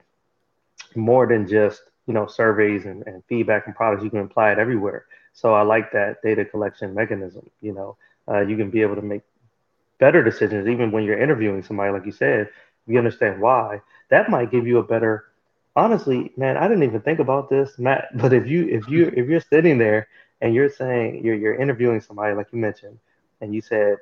[0.96, 4.04] more than just you know surveys and, and feedback and products.
[4.04, 5.06] You can apply it everywhere.
[5.34, 7.50] So I like that data collection mechanism.
[7.62, 9.24] You know, uh, you can be able to make
[10.00, 12.50] better decisions even when you're interviewing somebody, like you said.
[12.88, 15.26] You understand why, that might give you a better
[15.76, 18.08] honestly, man, I didn't even think about this, Matt.
[18.16, 20.08] But if you if you if you're sitting there
[20.42, 22.98] and you're saying you're you're interviewing somebody like you mentioned,
[23.42, 23.98] and you said,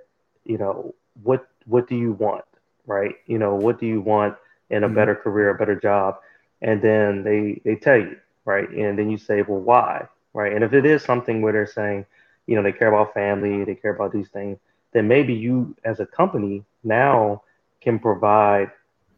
[0.45, 2.45] you know, what what do you want,
[2.85, 3.15] right?
[3.27, 4.35] You know, what do you want
[4.69, 4.89] in a Mhm.
[4.89, 6.15] better career, a better job?
[6.61, 8.69] And then they they tell you, right?
[8.69, 10.53] And then you say, well, why, right?
[10.53, 12.05] And if it is something where they're saying,
[12.47, 14.57] you know, they care about family, they care about these things,
[14.93, 17.41] then maybe you as a company now
[17.81, 18.71] can provide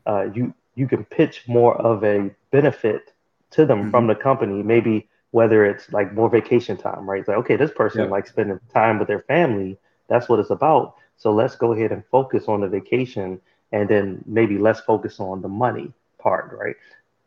[0.08, 3.14] uh, you you can pitch more of a benefit
[3.52, 4.64] to them from the company.
[4.64, 7.20] Maybe whether it's like more vacation time, right?
[7.20, 8.12] It's like okay, this person Yeah.
[8.12, 9.78] likes spending time with their family.
[10.08, 10.96] That's what it's about.
[11.18, 13.40] So let's go ahead and focus on the vacation,
[13.72, 16.76] and then maybe less focus on the money part, right?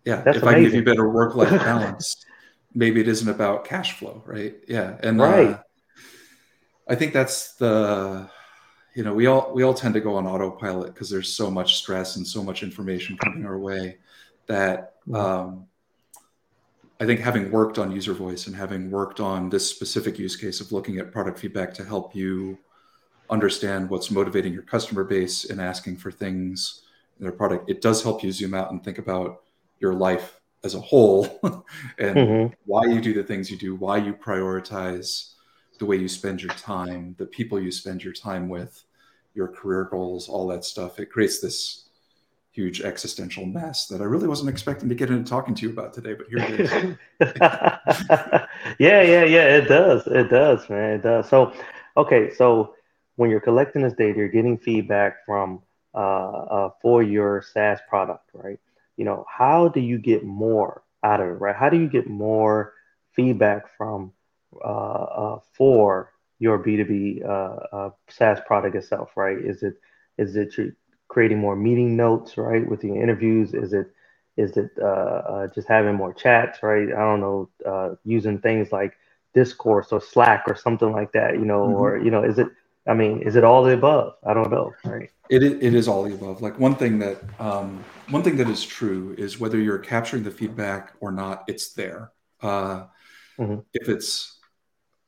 [0.05, 2.16] Yeah, That's if I can give you better work-life balance,
[2.75, 4.55] maybe it isn't about cash flow, right?
[4.68, 5.51] Yeah, and Right.
[5.51, 5.59] uh,
[6.88, 8.31] I think that's the,
[8.97, 11.77] you know, we all we all tend to go on autopilot because there's so much
[11.77, 13.99] stress and so much information coming our way
[14.47, 15.15] that Mhm.
[15.15, 15.67] um,
[16.99, 20.73] I think having worked on UserVoice and having worked on this specific use case of
[20.73, 22.59] looking at product feedback to help you
[23.29, 26.87] understand what's motivating your customer base and asking for things
[27.19, 29.43] in their product, it does help you zoom out and think about
[29.79, 31.39] your life as a whole
[31.99, 32.53] and Mhm.
[32.65, 35.35] why you do the things you do, why you prioritize
[35.79, 38.86] the way you spend your time, the people you spend your time with,
[39.37, 40.99] your career goals, all that stuff.
[40.99, 41.88] It creates this
[42.51, 45.92] huge existential mess that I really wasn't expecting to get into talking to you about
[45.92, 46.70] today, but here it is.
[48.79, 49.57] yeah, yeah, yeah.
[49.59, 50.07] It does.
[50.07, 50.94] It does, man.
[50.94, 51.29] It does.
[51.29, 51.53] So,
[51.99, 52.33] okay.
[52.33, 52.75] So
[53.16, 55.62] when you're collecting this data, you're getting feedback from
[55.94, 58.59] uh, uh, for your SaaS product, right?
[58.96, 61.55] You know, how do you get more out of it, right?
[61.55, 62.72] How do you get more
[63.12, 64.12] feedback from
[64.64, 69.38] uh, uh, for your B2B uh, uh, SaaS product itself, right?
[69.38, 69.75] Is it
[70.18, 70.72] is it you're
[71.09, 73.55] creating more meeting notes, right, with your interviews?
[73.55, 73.92] Is it
[74.37, 76.88] is it uh, uh, just having more chats, right?
[76.88, 78.94] I don't know, uh, using things like
[79.35, 82.49] Discourse or Slack or something like that, you know, or you know, is it?
[82.87, 84.14] I mean, is it all the above?
[84.25, 85.11] I don't know, right?
[85.29, 86.40] It is, it is all the above.
[86.40, 90.31] Like one thing that um, one thing that is true is whether you're capturing the
[90.31, 92.12] feedback or not, it's there.
[92.40, 92.85] Uh,
[93.38, 93.64] Mhm.
[93.72, 94.36] If it's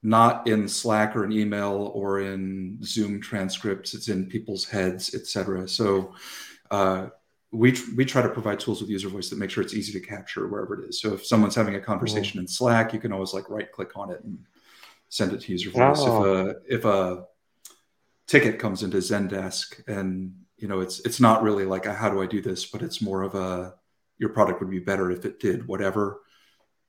[0.03, 5.69] not in Slack or an email or in Zoom transcripts, it's in people's heads, etc.
[5.69, 6.15] So
[6.71, 7.09] uh,
[7.51, 10.07] we tr- we try to provide tools with UserVoice that make sure it's easy to
[10.07, 11.01] capture wherever it is.
[11.01, 14.11] So if someone's having a conversation in Slack, you can always like right click on
[14.11, 14.39] it and
[15.09, 15.97] send it to UserVoice.
[15.99, 16.47] Oh.
[16.49, 17.25] If a if a
[18.27, 22.23] ticket comes into Zendesk and you know it's it's not really like a, how do
[22.23, 23.75] I do this, but it's more of a
[24.19, 26.21] your product would be better if it did whatever.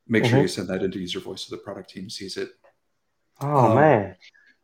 [0.07, 0.41] Make sure Mhm.
[0.43, 2.49] you send that into UserVoice so the product team sees it.
[3.41, 4.15] Oh Um, man.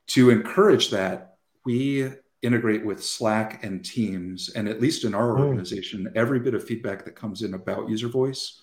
[0.07, 2.11] To encourage that, we
[2.41, 5.39] integrate with Slack and Teams, and at least in our Mm.
[5.39, 8.59] organization, every bit of feedback that comes in about UserVoice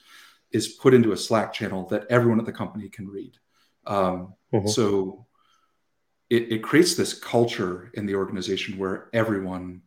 [0.53, 3.39] is put into a Slack channel that everyone at the company can read.
[3.87, 4.69] Um, Mhm.
[4.69, 5.27] So
[6.31, 9.83] it, it creates this culture in the organization where everyone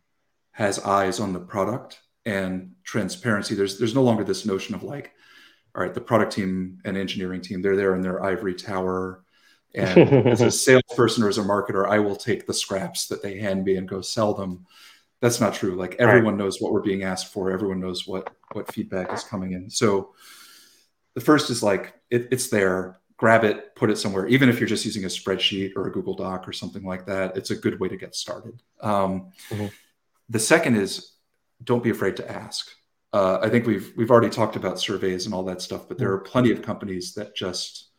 [0.51, 3.55] has eyes on the product and transparency.
[3.55, 5.13] There's there's no longer this notion of like,
[5.73, 9.23] all right, the product team and engineering team, they're there in their ivory tower.
[9.75, 13.37] And as a salesperson or as a marketer, I will take the scraps that they
[13.39, 14.65] hand me and go sell them.
[15.21, 15.75] That's not true.
[15.75, 17.51] Like everyone knows what we're being asked for.
[17.51, 19.69] Everyone knows what what feedback is coming in.
[19.69, 20.13] So
[21.13, 22.99] the first is like it, it's there.
[23.17, 24.27] Grab it, put it somewhere.
[24.27, 27.37] Even if you're just using a spreadsheet or a Google Doc or something like that,
[27.37, 28.61] it's a good way to get started.
[28.81, 29.71] Um, Mhm.
[30.27, 31.13] The second is
[31.63, 32.69] don't be afraid to ask.
[33.13, 36.11] Uh, I think we've we've already talked about surveys and all that stuff, but there
[36.11, 37.91] are plenty of companies that just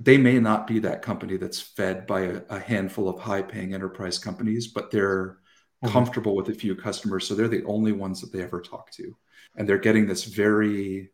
[0.00, 4.18] they may not be that company that's fed by a, a handful of high-paying enterprise
[4.18, 5.38] companies, but they're
[5.82, 5.90] Mhm.
[5.90, 9.16] comfortable with a few customers, so they're the only ones that they ever talk to,
[9.56, 11.12] and they're getting this very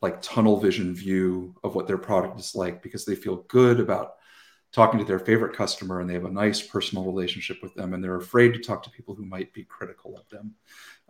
[0.00, 4.14] like tunnel vision view of what their product is like because they feel good about
[4.72, 8.02] talking to their favorite customer and they have a nice personal relationship with them and
[8.02, 10.54] they're afraid to talk to people who might be critical of them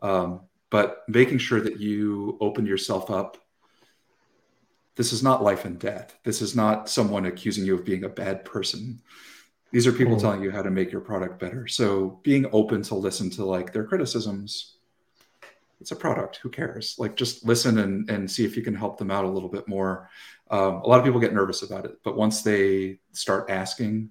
[0.02, 0.40] um,
[0.70, 3.38] but making sure that you open yourself up
[4.96, 8.08] this is not life and death this is not someone accusing you of being a
[8.08, 9.00] bad person
[9.70, 12.94] these are people telling you how to make your product better so being open to
[12.94, 14.76] listen to like their criticisms
[15.82, 16.36] it's a product.
[16.36, 16.94] Who cares?
[16.96, 19.66] Like just listen and and see if you can help them out a little bit
[19.66, 20.08] more.
[20.48, 24.10] Um, a lot of people get nervous about it, but once they start asking,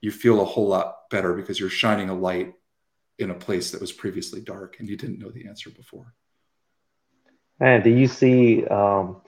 [0.00, 2.54] you feel a whole lot better because you're shining a light
[3.18, 6.14] in a place that was previously dark and you didn't know the answer before.
[7.60, 9.20] And do you see um,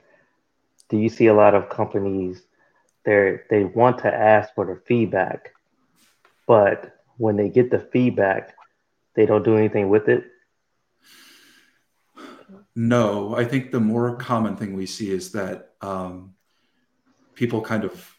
[0.91, 2.43] do you see a lot of companies
[3.05, 5.53] they they want to ask for the feedback,
[6.45, 8.55] but when they get the feedback,
[9.15, 10.25] they don't do anything with it?
[12.75, 16.35] No, I think the more common thing we see is that um,
[17.35, 18.15] people kind of,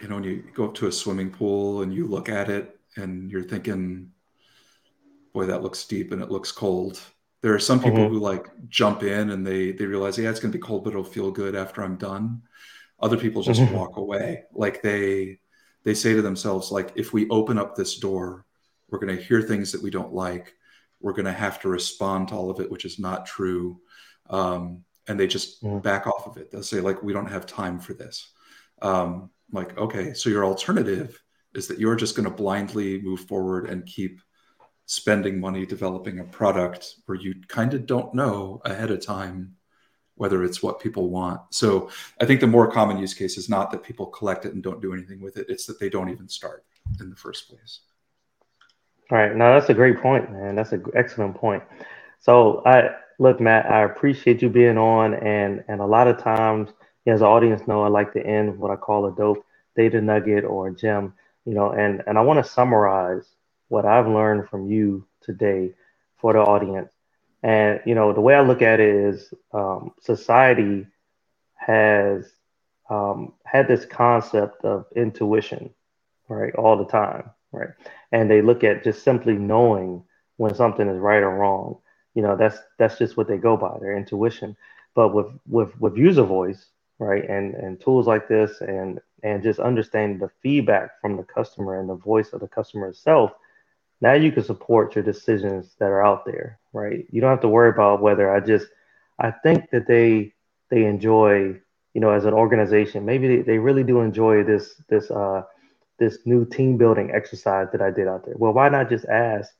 [0.00, 2.78] you know, when you go up to a swimming pool and you look at it
[2.96, 4.10] and you're thinking,
[5.32, 7.00] boy, that looks deep and it looks cold.
[7.42, 8.14] There are some people mm-hmm.
[8.14, 11.04] who like jump in and they they realize, yeah, it's gonna be cold, but it'll
[11.04, 12.42] feel good after I'm done.
[13.00, 13.74] Other people just mm-hmm.
[13.74, 14.44] walk away.
[14.52, 15.40] Like they
[15.84, 18.46] they say to themselves, like, if we open up this door,
[18.88, 20.54] we're gonna hear things that we don't like
[21.02, 23.80] we're going to have to respond to all of it, which is not true.
[24.30, 25.82] Um, and they just mm.
[25.82, 26.50] back off of it.
[26.50, 28.30] They'll say, like, we don't have time for this.
[28.80, 31.20] Um, like, okay, so your alternative
[31.54, 34.20] is that you're just going to blindly move forward and keep
[34.92, 39.56] spending money developing a product where you kind of don't know ahead of time
[40.16, 41.40] whether it's what people want.
[41.48, 41.88] So
[42.20, 44.82] I think the more common use case is not that people collect it and don't
[44.82, 46.66] do anything with it, it's that they don't even start
[47.00, 47.80] in the first place.
[49.10, 49.34] All right.
[49.34, 50.56] No, that's a great point, man.
[50.56, 51.62] That's an excellent point.
[52.20, 56.68] So I look, Matt, I appreciate you being on and and a lot of times,
[57.06, 59.42] as the audience know, I like to end what I call a dope
[59.74, 61.14] data nugget or a gem,
[61.46, 63.24] you know, and and I want to summarize
[63.72, 65.72] what I've learned from you today
[66.20, 66.90] for the audience.
[67.42, 70.86] And you know, the way I look at it is um, society
[71.56, 72.30] has
[72.90, 75.70] um, had this concept of intuition,
[76.28, 77.70] right, all the time right?
[78.12, 80.04] And they look at just simply knowing
[80.36, 81.78] when something is right or wrong.
[82.14, 84.56] You know, that's that's just what they go by, their intuition.
[84.94, 86.66] But with with with UserVoice,
[86.98, 91.80] right, and and tools like this, and and just understanding the feedback from the customer
[91.80, 93.32] and the voice of the customer itself,
[94.02, 97.06] now you can support your decisions that are out there, right?
[97.10, 98.66] You don't have to worry about whether I just.
[99.18, 100.34] I think that they
[100.70, 101.60] they enjoy,
[101.94, 105.42] you know, as an organization, maybe they, they really do enjoy this this uh,
[106.00, 108.34] this new team building exercise that I did out there.
[108.36, 109.52] Well, why not just ask?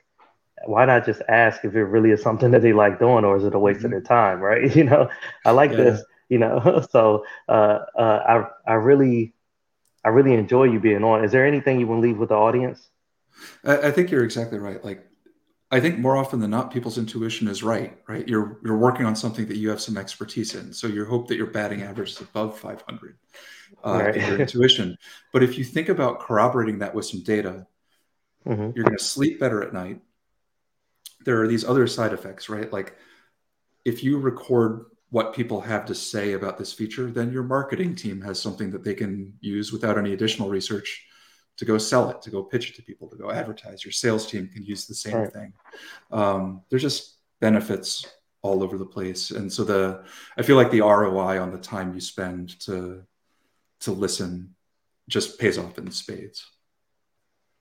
[0.65, 3.45] Why not just ask if it really is something that they like doing, or is
[3.45, 3.85] it a waste mm-hmm.
[3.85, 4.41] of their time?
[4.49, 4.75] Right?
[4.75, 5.09] You know,
[5.45, 5.77] I like yeah.
[5.77, 6.03] this.
[6.27, 9.33] You know, so uh, uh, I I really
[10.03, 11.23] I really enjoy you being on.
[11.23, 12.89] Is there anything you want to leave with the audience?
[13.63, 14.83] I, I think you're exactly right.
[14.83, 15.05] Like
[15.71, 17.97] I think more often than not, people's intuition is right.
[18.07, 18.27] Right?
[18.27, 21.37] You're you're working on something that you have some expertise in, so you hope that
[21.37, 23.17] your batting average is above 500
[23.83, 24.15] uh, right.
[24.15, 24.97] in your intuition.
[25.31, 27.65] But if you think about corroborating that with some data,
[28.45, 28.71] mm-hmm.
[28.75, 30.01] you're going to sleep better at night.
[31.25, 32.71] There are these other side effects, right?
[32.71, 32.95] Like
[33.85, 38.21] if you record what people have to say about this feature, then your marketing team
[38.21, 41.05] has something that they can use without any additional research
[41.57, 43.83] to go sell it, to go pitch it to people, to go advertise.
[43.83, 45.33] Your sales team can use the same right.
[45.33, 45.53] thing.
[46.11, 48.05] Um, there's just benefits
[48.41, 50.03] all over the place, and so the
[50.37, 53.03] I feel like the ROI on the time you spend to
[53.81, 54.55] to listen
[55.09, 56.45] just pays off in spades.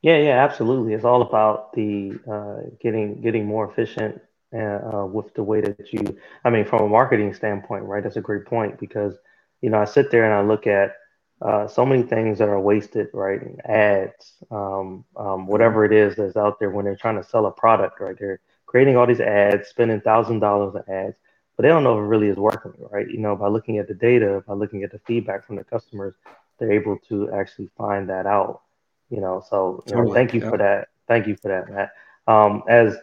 [0.03, 0.95] Yeah, yeah, absolutely.
[0.95, 4.20] It's all about the uh, getting getting more efficient
[4.57, 6.18] uh, with the way that you.
[6.45, 8.03] I mean, from a marketing standpoint, right?
[8.03, 9.16] That's a great point because
[9.61, 10.97] you know I sit there and I look at
[11.43, 13.40] uh, so many things that are wasted, right?
[13.64, 17.51] Ads, um, um, whatever it is that's out there when they're trying to sell a
[17.51, 18.16] product, right?
[18.18, 21.16] They're creating all these ads, spending thousand dollars on ads,
[21.57, 23.09] but they don't know if it really is working, right?
[23.09, 26.14] You know, by looking at the data, by looking at the feedback from the customers,
[26.59, 28.62] they're able to actually find that out.
[29.11, 30.49] You know, so you know, thank you yeah.
[30.49, 30.88] for that.
[31.09, 31.93] Thank you for that, Matt.
[32.28, 32.97] Um, as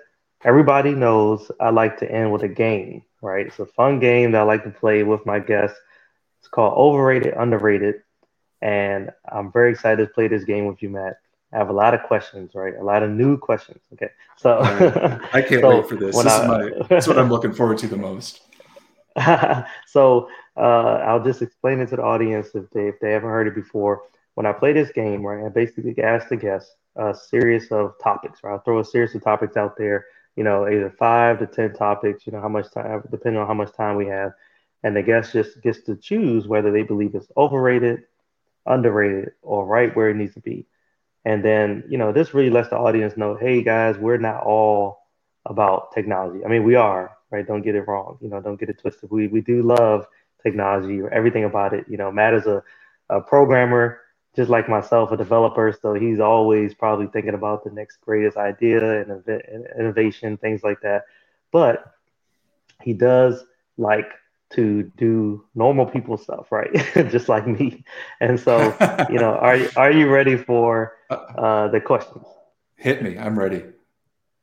[0.45, 3.47] everybody knows, I like to end with a game, right?
[3.47, 5.77] It's a fun game that I like to play with my guests.
[6.39, 8.01] It's called Overrated, Underrated.
[8.61, 11.19] And I'm very excited to play this game with you, Matt.
[11.53, 12.75] I have a lot of questions, right?
[12.75, 13.79] A lot of new questions.
[13.93, 14.59] Okay, so
[15.33, 16.15] I can't so wait for this.
[16.15, 16.47] This I, is
[16.79, 18.41] my that's what I'm looking forward to the most.
[19.87, 23.47] so uh, I'll just explain it to the audience if they if they haven't heard
[23.47, 24.03] it before.
[24.35, 28.43] When I play this game, right, I basically ask the guests a series of topics.
[28.43, 30.05] Right, I'll throw a series of topics out there.
[30.35, 32.27] You know, either five to ten topics.
[32.27, 34.33] You know, how much time, depending on how much time we have,
[34.83, 38.03] and the guest just gets to choose whether they believe it's overrated,
[38.69, 40.65] underrated, or right where it needs to be.
[41.25, 44.99] And then, you know, this really lets the audience know, hey guys, we're not all
[45.45, 46.45] about technology.
[46.45, 47.45] I mean, we are, right?
[47.45, 48.17] Don't get it wrong.
[48.21, 49.11] You know, don't get it twisted.
[49.11, 50.05] We we do love
[50.43, 51.85] technology or everything about it.
[51.89, 52.63] You know, Matt is a,
[53.09, 53.99] a programmer,
[54.35, 55.71] just like myself, a developer.
[55.81, 59.23] So he's always probably thinking about the next greatest idea and
[59.77, 61.03] innovation, things like that.
[61.51, 61.93] But
[62.81, 63.43] he does
[63.77, 64.09] like
[64.51, 66.71] to do normal people stuff, right?
[67.09, 67.83] Just like me.
[68.19, 68.75] And so,
[69.09, 72.25] you know, are are you ready for uh, uh, the questions?
[72.75, 73.17] Hit me.
[73.17, 73.63] I'm ready.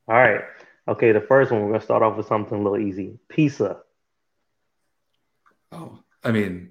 [0.08, 0.42] All right.
[0.88, 1.12] Okay.
[1.12, 3.18] The first one, we're gonna start off with something a little easy.
[3.28, 3.78] Pizza.
[5.72, 6.70] Oh, I mean,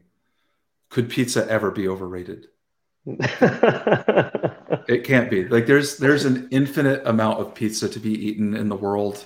[0.89, 2.47] could pizza ever be overrated?
[3.05, 5.47] it can't be.
[5.47, 9.25] Like there's there's an infinite amount of pizza to be eaten in the world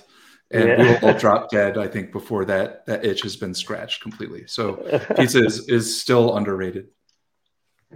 [0.50, 0.82] and yeah.
[0.82, 4.44] we will all drop dead i think before that that itch has been scratched completely.
[4.46, 4.76] So
[5.16, 6.88] pizza is, is still underrated.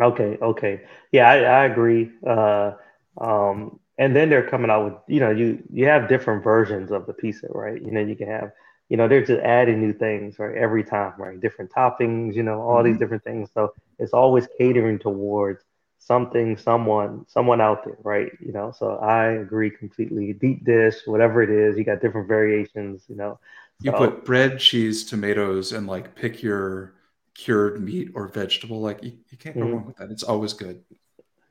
[0.01, 0.83] Okay okay.
[1.13, 2.11] Yeah i, I agree.
[2.27, 2.73] Uh,
[3.21, 7.07] um, and then they're coming out with you know you you have different versions of
[7.07, 7.81] the pizza right?
[7.81, 8.53] You know you can have
[8.89, 11.41] you know they're just adding new things right every time right?
[11.41, 12.89] Different toppings you know all mm-hmm.
[12.89, 13.51] these different things.
[13.55, 15.65] So it's always catering towards
[16.05, 18.31] something, someone, someone out there, right?
[18.41, 20.33] You know, so I agree completely.
[20.35, 23.39] Deep dish, whatever it is, you got different variations, you know.
[23.81, 26.95] You put bread, cheese, tomatoes, and like pick your
[27.35, 28.81] cured meat or vegetable.
[28.81, 29.73] Like you, you can't go mm-hmm.
[29.73, 30.11] wrong with that.
[30.11, 30.83] It's always good.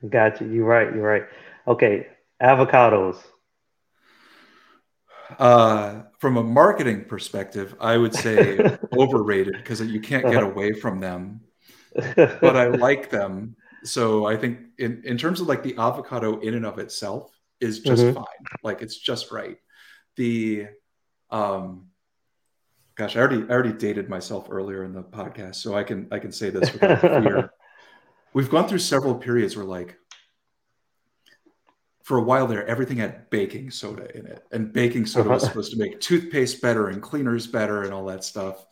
[0.08, 0.48] Got you.
[0.48, 0.92] You're right.
[0.92, 1.24] You're right.
[1.68, 2.06] Okay.
[2.42, 3.22] Avocados.
[5.38, 8.58] Uh, from a marketing perspective, I would say
[8.96, 10.50] overrated because you can't get uh-huh.
[10.50, 11.40] away from them.
[12.16, 16.54] but I like them so I think in, in terms of like the avocado in
[16.54, 17.30] and of itself
[17.60, 18.14] is just mm-hmm.
[18.14, 18.24] fine.
[18.62, 19.58] Like it's just right.
[20.16, 20.66] The
[21.30, 21.86] um
[22.96, 26.18] gosh, I already I already dated myself earlier in the podcast, so I can I
[26.18, 27.50] can say this without fear.
[28.34, 29.96] We've gone through several periods where like
[32.02, 35.50] for a while there, everything had baking soda in it, and baking soda was uh-huh.
[35.50, 38.64] supposed to make toothpaste better and cleaners better and all that stuff.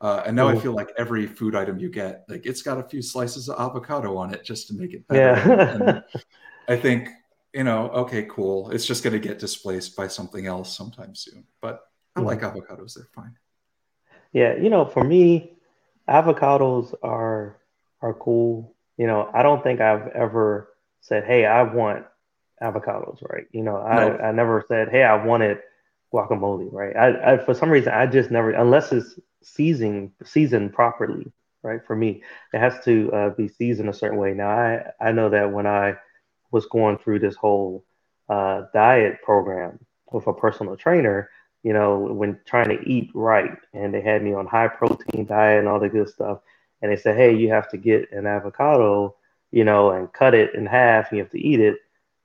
[0.00, 0.56] Uh, and now Ooh.
[0.56, 3.60] I feel like every food item you get, like it's got a few slices of
[3.60, 5.20] avocado on it just to make it better.
[5.20, 5.70] Yeah.
[5.72, 6.04] and
[6.68, 7.08] I think,
[7.52, 8.70] you know, okay, cool.
[8.70, 11.44] It's just going to get displaced by something else sometime soon.
[11.60, 11.80] But
[12.16, 12.24] I mm.
[12.24, 13.36] like avocados; they're fine.
[14.32, 15.52] Yeah, you know, for me,
[16.08, 17.58] avocados are
[18.00, 18.74] are cool.
[18.96, 20.68] You know, I don't think I've ever
[21.00, 22.06] said, "Hey, I want
[22.62, 23.46] avocados," right?
[23.52, 24.28] You know, I.
[24.28, 25.58] I never said, "Hey, I wanted
[26.12, 26.96] guacamole," right?
[26.96, 31.32] I, I for some reason I just never, unless it's seasoning seasoned properly,
[31.62, 31.80] right?
[31.86, 34.32] For me, it has to uh, be seasoned a certain way.
[34.34, 35.96] Now, I I know that when I
[36.50, 37.84] was going through this whole
[38.28, 39.78] uh, diet program
[40.12, 41.30] with a personal trainer,
[41.62, 45.58] you know, when trying to eat right, and they had me on high protein diet
[45.58, 46.40] and all the good stuff,
[46.82, 49.14] and they said, hey, you have to get an avocado,
[49.50, 51.78] you know, and cut it in half, and you have to eat it,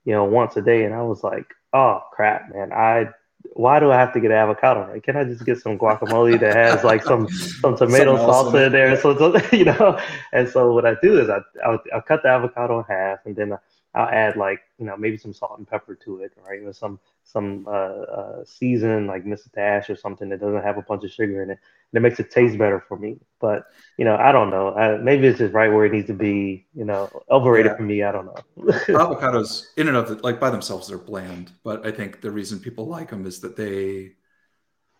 [0.04, 3.10] you know, once a day, and I was like, oh crap, man, I
[3.54, 4.90] why do I have to get avocado?
[4.92, 8.72] Like, can I just get some guacamole that has like some some tomato salsa in
[8.72, 9.00] there?
[9.00, 9.98] So, so, you know,
[10.32, 13.36] and so what I do is I I'll, I'll, cut the avocado in half, and
[13.36, 13.58] then
[13.96, 16.62] I'll add like you know maybe some salt and pepper to it, right?
[16.62, 19.24] Or some some uh, uh, season like.
[19.54, 21.58] Dash or something that doesn't have a bunch of sugar in it,
[21.92, 23.18] and it makes it taste better for me.
[23.40, 23.66] But
[23.96, 24.74] you know, I don't know.
[24.74, 26.66] I, maybe it's just right where it needs to be.
[26.74, 27.76] You know, overrated yeah.
[27.76, 28.02] for me.
[28.02, 28.36] I don't know.
[28.88, 31.52] Avocados, in and of like by themselves, they're bland.
[31.64, 34.12] But I think the reason people like them is that they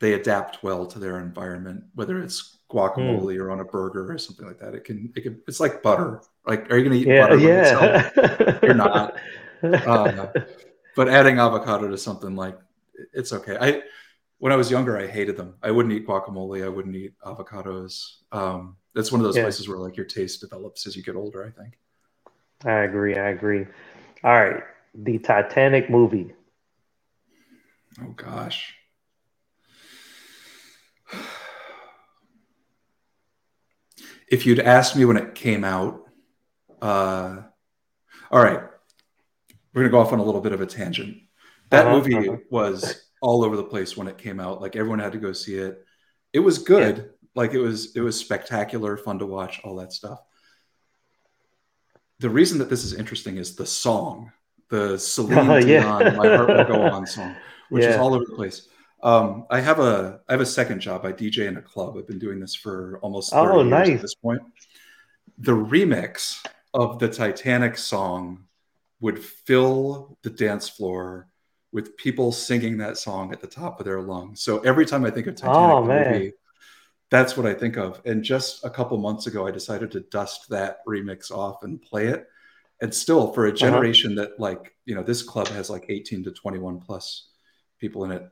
[0.01, 3.41] they adapt well to their environment, whether it's guacamole mm.
[3.41, 4.75] or on a burger or something like that.
[4.75, 6.23] It can it can it's like butter.
[6.47, 7.39] Like, are you gonna eat yeah, butter?
[7.39, 9.17] Yeah, you're not.
[9.63, 10.31] Uh,
[10.95, 12.59] but adding avocado to something like
[13.15, 13.57] it's okay.
[13.59, 13.83] I
[14.39, 15.55] when I was younger, I hated them.
[15.63, 16.63] I wouldn't eat guacamole.
[16.63, 18.19] I wouldn't eat avocados.
[18.33, 19.43] Um, that's one of those yeah.
[19.43, 21.43] places where like your taste develops as you get older.
[21.43, 21.79] I think.
[22.67, 23.17] I agree.
[23.17, 23.67] I agree.
[24.23, 24.63] All right,
[24.95, 26.35] the Titanic movie.
[28.03, 28.75] Oh gosh.
[34.29, 36.03] If you'd asked me when it came out,
[36.83, 37.43] uh,
[38.31, 38.61] all right,
[39.73, 41.19] we're gonna go off on a little bit of a tangent.
[41.71, 42.39] That uh-huh, movie uh-huh.
[42.51, 44.61] was all over the place when it came out.
[44.61, 45.85] Like everyone had to go see it.
[46.33, 46.97] It was good.
[46.97, 47.03] Yeah.
[47.35, 50.21] Like it was it was spectacular, fun to watch, all that stuff.
[52.19, 54.33] The reason that this is interesting is the song,
[54.71, 55.83] the Celine uh, yeah.
[55.83, 57.37] Dion "My Heart Will Go On" song,
[57.69, 57.91] which yeah.
[57.91, 58.69] is all over the place.
[59.03, 61.05] Um, I have a I have a second job.
[61.05, 61.97] I DJ in a club.
[61.97, 63.89] I've been doing this for almost 30 oh, years nice.
[63.91, 64.41] at this point.
[65.39, 68.45] The remix of the Titanic song
[69.01, 71.29] would fill the dance floor
[71.73, 74.41] with people singing that song at the top of their lungs.
[74.41, 76.33] So every time I think of Titanic oh, movie,
[77.11, 78.01] that's what I think of.
[78.05, 82.07] And just a couple months ago, I decided to dust that remix off and play
[82.07, 82.27] it.
[82.81, 83.57] And still, for a uh-huh.
[83.57, 84.29] generation uh-huh.
[84.29, 87.29] that, like, you know, this club has like 18 to 21 plus
[87.79, 88.29] people in it,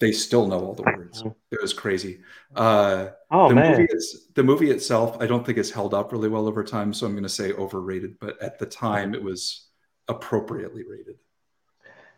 [0.00, 1.24] they still know all the words.
[1.50, 2.20] It was crazy.
[2.54, 6.12] Uh, oh the man, movie is, the movie itself, I don't think it's held up
[6.12, 6.92] really well over time.
[6.94, 8.18] So I'm going to say overrated.
[8.20, 9.68] But at the time, it was
[10.08, 11.16] appropriately rated.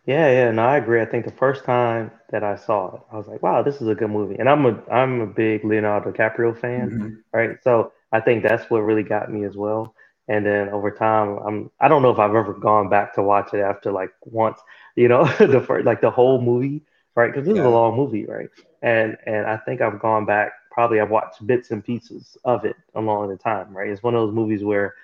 [0.07, 1.01] Yeah, yeah, no, I agree.
[1.01, 3.89] I think the first time that I saw it, I was like, "Wow, this is
[3.89, 7.25] a good movie." And I'm a I'm a big Leonardo DiCaprio fan, Mhm.
[7.33, 7.57] right?
[7.63, 9.95] So I think that's what really got me as well.
[10.29, 13.55] And then over time, I'm I don't know if I've ever gone back to watch
[13.55, 14.61] it after like once,
[14.95, 16.83] you know, the first like the whole movie,
[17.15, 17.33] right?
[17.33, 18.49] Because this is a long movie, right?
[18.83, 22.77] And and I think I've gone back probably I've watched bits and pieces of it
[22.95, 23.89] along the time, right?
[23.91, 24.95] It's one of those movies where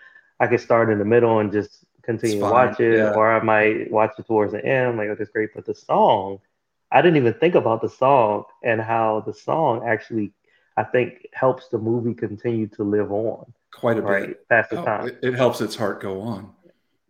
[0.40, 3.42] I could start in the middle and just continue to watch it, Yeah, or I
[3.42, 4.88] might watch it towards the end.
[4.88, 5.50] I'm like, oh, that's great.
[5.54, 6.40] But the song,
[6.90, 10.32] I didn't even think about the song and how the song actually,
[10.76, 14.46] I think, helps the movie continue to live on, quite a bit.
[14.48, 15.06] Past the Oh, time.
[15.06, 16.54] it, it helps its heart go on.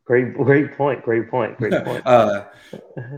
[0.04, 1.02] Great, great point.
[1.04, 1.56] Great point.
[1.58, 2.04] Great point.
[2.06, 2.46] uh,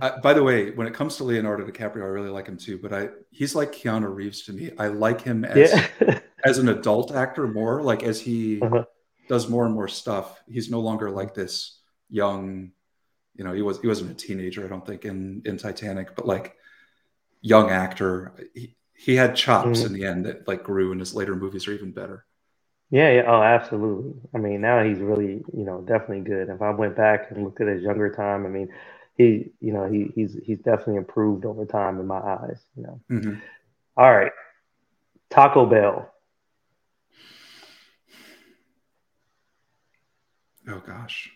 [0.02, 2.78] I, by the way, when it comes to Leonardo DiCaprio, I really like him too.
[2.78, 4.70] But I, he's like Keanu Reeves to me.
[4.78, 6.18] I like him as Yeah.
[6.44, 7.82] as an adult actor more.
[7.82, 8.84] Like as he Uh-huh.
[9.28, 11.78] does more and more stuff, he's no longer like this
[12.10, 12.72] young.
[13.36, 16.26] You know, he was he wasn't a teenager, I don't think, in in Titanic, but
[16.26, 16.56] like
[17.40, 18.34] young actor.
[18.54, 19.86] He, he had chops Mhm.
[19.86, 22.26] in the end that like grew, and his later movies are even better.
[22.92, 23.22] Yeah, yeah.
[23.26, 24.12] Oh, absolutely.
[24.34, 26.50] I mean, now he's really, you know, definitely good.
[26.50, 28.68] If I went back and looked at his younger time, I mean,
[29.16, 33.00] he, you know, he he's he's definitely improved over time in my eyes, you know.
[33.10, 33.40] Mhm.
[33.96, 34.32] All right.
[35.30, 36.12] Taco Bell.
[40.68, 41.32] Oh gosh.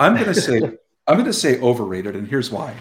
[0.00, 0.60] I'm gonna say
[1.06, 2.74] I'm gonna say overrated, and here's why.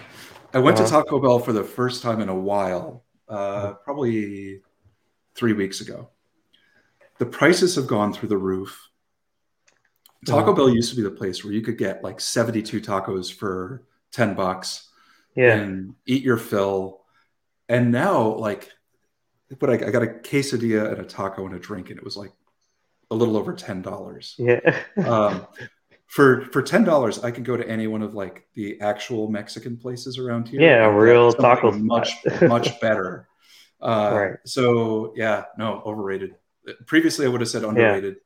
[0.56, 1.04] I went to Uh-huh.
[1.04, 4.62] Taco Bell for the first time in a while, uh, probably
[5.36, 6.10] three weeks ago.
[7.20, 8.90] The prices have gone through the roof.
[10.26, 10.56] Taco Mhm.
[10.56, 14.34] Bell used to be the place where you could get like 72 tacos for 10
[14.34, 14.90] bucks
[15.36, 15.56] Yeah.
[15.56, 17.02] and eat your fill.
[17.70, 18.72] And now, like,
[19.60, 22.18] but I, I got a quesadilla and a taco and a drink, and it was
[22.18, 22.32] like
[23.12, 24.36] a little over ten dollars.
[24.38, 24.60] Yeah.
[24.98, 25.46] Um,
[26.08, 29.78] for for ten dollars, I could go to any one of like the actual Mexican
[29.78, 30.62] places around here.
[30.62, 32.12] Yeah, real taco much
[32.42, 33.28] much better.
[33.82, 34.36] Uh, Right.
[34.46, 36.36] So yeah, no, overrated.
[36.88, 38.18] Previously, I would have said underrated,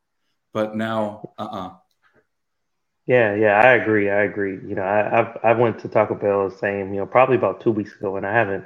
[0.54, 1.72] but now, uh, uh
[3.06, 4.10] Yeah, yeah, I agree.
[4.10, 4.54] I agree.
[4.68, 7.60] You know, I I've, I went to Taco Bell the same, you know, probably about
[7.62, 8.66] two weeks ago, and I haven't,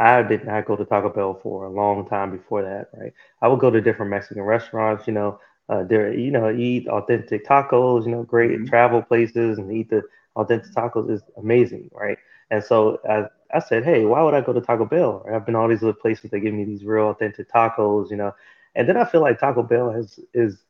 [0.00, 3.12] I did not go to Taco Bell for a long time before that, right?
[3.40, 7.46] I would go to different Mexican restaurants, you know, uh, there, you know, eat authentic
[7.46, 8.68] tacos, you know, great Mhm.
[8.68, 10.02] travel places, and eat the
[10.36, 12.18] authentic tacos is amazing, right?
[12.50, 15.24] And so I, I said, hey, why would I go to Taco Bell?
[15.32, 18.34] I've been all these other places that give me these real authentic tacos, you know,
[18.74, 20.64] and then I feel like Taco Bell has is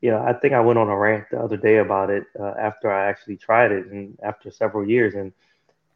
[0.00, 2.54] you know, I think I went on a rant the other day about it uh,
[2.58, 5.32] after I actually tried it and after several years, and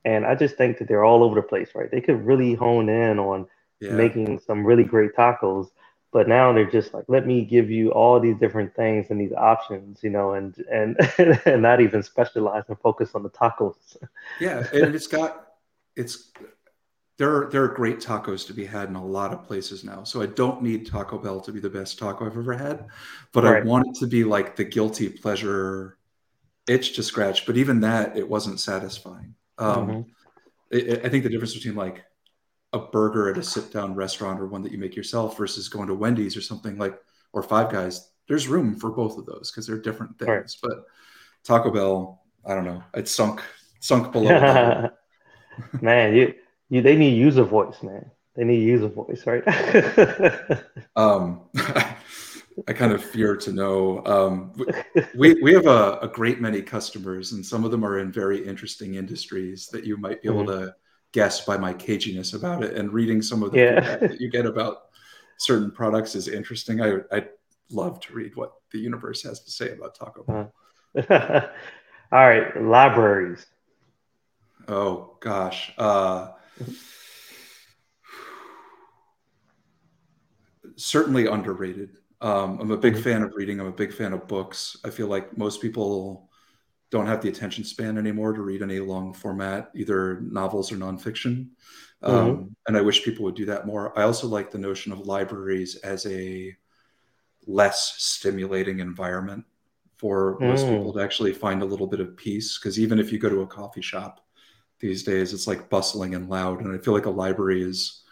[0.04, 1.90] and I just think that they're all over the place, right?
[1.90, 3.46] They could really hone in on
[3.78, 5.68] yeah, making some really great tacos,
[6.12, 9.32] but now they're just like, let me give you all these different things and these
[9.32, 10.96] options, you know, and and
[11.46, 13.96] and not even specialize and focus on the tacos.
[14.40, 15.52] yeah, and it's got
[15.94, 16.32] it's
[17.20, 20.02] there are there are great tacos to be had in a lot of places now.
[20.04, 22.86] So I don't need Taco Bell to be the best taco I've ever had,
[23.34, 25.98] but I want it to be like the guilty pleasure
[26.66, 27.44] itch to scratch.
[27.44, 29.34] But even that, it wasn't satisfying.
[29.58, 30.06] Um, Mhm.
[30.72, 32.06] I, I think the difference between like
[32.72, 35.88] a burger at a sit down restaurant or one that you make yourself versus going
[35.88, 36.98] to Wendy's or something like
[37.34, 40.38] or Five Guys, there's room for both of those because they're different Right.
[40.38, 40.56] things.
[40.62, 40.84] But
[41.44, 43.42] Taco Bell, I don't know, it's sunk
[43.80, 44.88] sunk below.
[45.82, 46.34] Man, you
[46.70, 48.10] you they need UserVoice, man.
[48.36, 50.62] They need UserVoice, right?
[50.96, 51.42] Um,
[52.68, 54.04] I kind of fear to know.
[54.04, 54.52] Um,
[55.16, 58.44] we we have a, a great many customers, and some of them are in very
[58.46, 60.66] interesting industries that you might be able Mhm.
[60.66, 60.74] to
[61.12, 62.76] guess by my caginess about it.
[62.76, 63.80] And reading some of the Yeah.
[63.80, 64.76] feedback that you get about
[65.38, 66.80] certain products is interesting.
[66.82, 67.28] I I'd
[67.70, 70.52] love to read what the universe has to say about Taco Bell.
[72.12, 73.46] All right, libraries.
[74.68, 75.72] Oh gosh.
[75.78, 76.32] Uh,
[80.76, 81.98] certainly underrated.
[82.20, 83.02] Um, I'm a big Mhm.
[83.02, 83.60] fan of reading.
[83.60, 84.76] I'm a big fan of books.
[84.84, 86.30] I feel like most people
[86.90, 91.50] don't have the attention span anymore to read any long format, either novels or nonfiction.
[92.02, 93.98] Um, And I wish people would do that more.
[93.98, 96.56] I also like the notion of libraries as a
[97.46, 99.44] less stimulating environment
[99.96, 100.70] for most Mm.
[100.70, 102.58] people to actually find a little bit of peace.
[102.58, 104.20] Because even if you go to a coffee shop
[104.80, 106.60] these days, it's like bustling and loud.
[106.62, 108.02] And I feel like a library is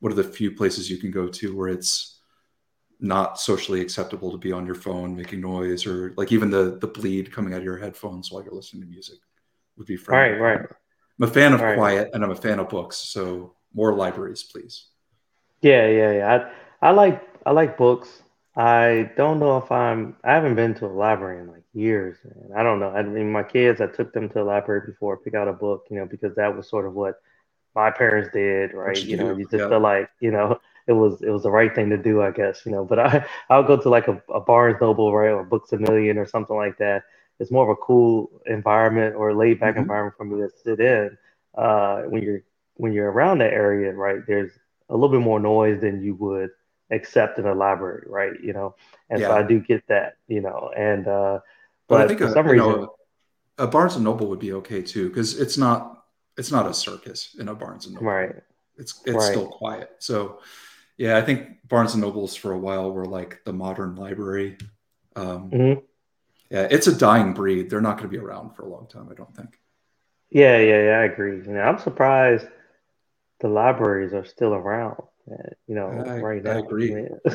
[0.00, 2.20] one of the few places you can go to where it's
[3.00, 6.86] not socially acceptable to be on your phone making noise or like even the the
[6.86, 9.18] bleed coming out of your headphones while you're listening to music
[9.78, 10.38] would be friendly.
[10.38, 10.66] Right, right.
[11.18, 11.76] I'm a fan of Right.
[11.76, 14.86] quiet and I'm a fan of books, so more libraries, please.
[15.62, 16.50] Yeah, yeah, yeah.
[16.82, 18.22] I, I like I like books.
[18.56, 20.16] I don't know if I'm.
[20.24, 22.50] I haven't been to a library in like years, man.
[22.58, 22.90] I don't know.
[22.90, 25.86] I mean, my kids, I took them to a library before, pick out a book,
[25.90, 27.14] you know, because that was sort of what
[27.74, 29.04] my parents did, right?
[29.06, 29.68] you You know, do, you just yeah.
[29.68, 32.62] feel like, you know, it was it was the right thing to do, I guess,
[32.66, 32.84] you know.
[32.84, 36.18] But I I'll go to like a, a Barnes Noble, right, or Books a Million
[36.18, 37.04] or something like that.
[37.38, 39.90] It's more of a cool environment or laid back Mhm.
[39.90, 41.16] environment for me to sit in.
[41.56, 42.40] Uh, when you're
[42.76, 44.52] when you're around that area, right, there's
[44.90, 46.50] a little bit more noise than you would
[46.90, 48.32] accept in a library, right?
[48.42, 48.74] You know,
[49.10, 51.40] and so I do get that, you know, and uh,
[51.88, 52.94] But I think for a some reason, know
[53.58, 56.04] a Barnes and Noble would be okay too because it's not
[56.36, 58.06] it's not a circus in a Barnes and Noble.
[58.06, 58.34] right,
[58.76, 59.90] It's it's right, still quiet.
[59.98, 60.40] So
[60.98, 64.58] yeah, I think Barnes and Nobles for a while were like the modern library.
[65.16, 65.80] Um, hmm
[66.50, 67.70] yeah, it's a dying breed.
[67.70, 69.08] They're not going to be around for a long time.
[69.10, 69.58] I don't think.
[70.30, 71.38] yeah, yeah, yeah, I agree.
[71.38, 72.46] You know, I'm surprised
[73.40, 75.02] the libraries are still around,
[75.66, 76.72] you know, I right I now.
[76.84, 76.92] I agree.
[76.92, 77.08] mean,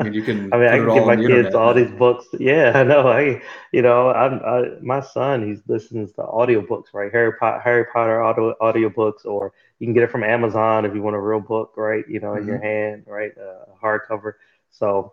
[0.00, 2.26] I mean, you can I mean, I can give my kids internet all these books.
[2.38, 3.08] Yeah, I know.
[3.08, 3.40] I,
[3.72, 7.10] you know, I'm, I, my son, he's listens to audiobooks, right?
[7.12, 11.02] Harry Potter, Harry Potter audio audiobooks, or you can get it from Amazon if you
[11.02, 12.04] want a real book, right?
[12.08, 13.32] You know, in your hmm hand, right?
[13.36, 14.34] Uh, hardcover.
[14.70, 15.12] So,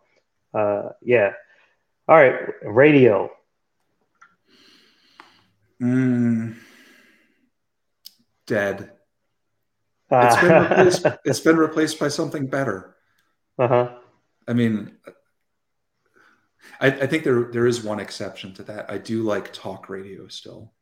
[0.53, 1.31] uh, yeah.
[2.07, 2.33] All right,
[2.63, 3.29] radio.
[5.81, 6.53] Mm,
[8.45, 8.98] dead.
[10.11, 11.05] It's been replaced.
[11.05, 12.95] Uh, It's been replaced by something better.
[13.57, 13.95] uh-huh.
[14.47, 14.97] I mean,
[16.81, 18.89] I, I think there there is one exception to that.
[18.89, 20.73] I do like talk radio still.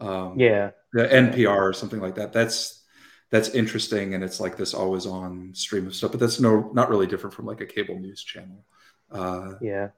[0.00, 2.32] Um, Yeah, the NPR or something like that.
[2.32, 2.82] That's
[3.30, 6.12] that's interesting, and it's like this always on stream of stuff.
[6.12, 8.64] But that's no not really different from like a cable news channel
[9.10, 9.88] uh, yeah.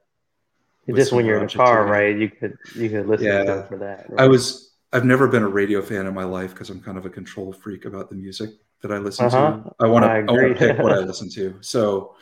[0.94, 2.16] Just when you're in the car, right?
[2.16, 4.70] You could you could listen to it for that, I was.
[4.94, 7.50] I've never been a radio fan in my life because I'm kind of a control
[7.52, 8.50] freak about the music
[8.82, 9.52] that I listen Uh-huh.
[9.62, 9.72] to.
[9.80, 10.10] I want to.
[10.10, 11.56] I want to pick what I listen to.
[11.60, 12.16] So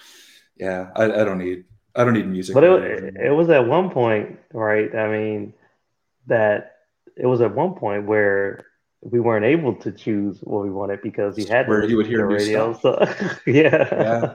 [0.56, 1.64] yeah, I, I don't need.
[1.94, 4.94] I don't need music But it, it was at one point, right?
[4.94, 5.54] I mean,
[6.28, 6.76] that
[7.16, 8.64] it was at one point where
[9.02, 12.06] we weren't able to choose what we wanted because we had to Where you would
[12.06, 12.78] listen to the hear radio.
[12.78, 12.98] So,
[13.46, 13.88] Yeah.
[13.92, 14.34] yeah.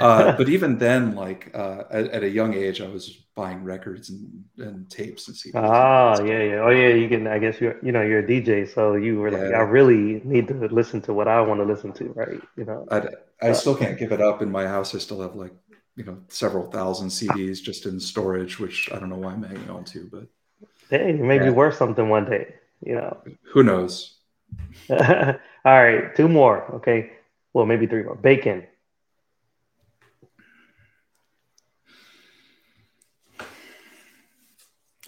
[0.00, 4.10] Uh, but even then, like uh, at, at a young age, I was buying records
[4.10, 6.22] and, and tapes and CDs and Ah, stuff.
[6.22, 6.60] yeah, yeah.
[6.60, 6.94] Oh, yeah.
[6.94, 7.26] You can.
[7.26, 7.76] I guess you're.
[7.84, 11.12] You know, you're a DJ, so you were like, I really need to listen to
[11.12, 12.40] what I want to listen to, right?
[12.56, 12.90] You know.
[12.90, 13.08] I
[13.42, 14.42] I Uh, still can't give it up.
[14.42, 15.52] In my house, I still have like
[15.96, 19.70] you know several thousand CDs just in storage, which I don't know why I'm hanging
[19.70, 20.26] on to, but
[20.90, 22.54] hey, it may be yeah, worth something one day.
[22.84, 23.16] You know.
[23.52, 24.18] who knows?
[24.90, 24.96] All
[25.64, 26.64] right, two more.
[26.76, 27.12] Okay.
[27.52, 28.14] Well, maybe three more.
[28.16, 28.66] Bacon.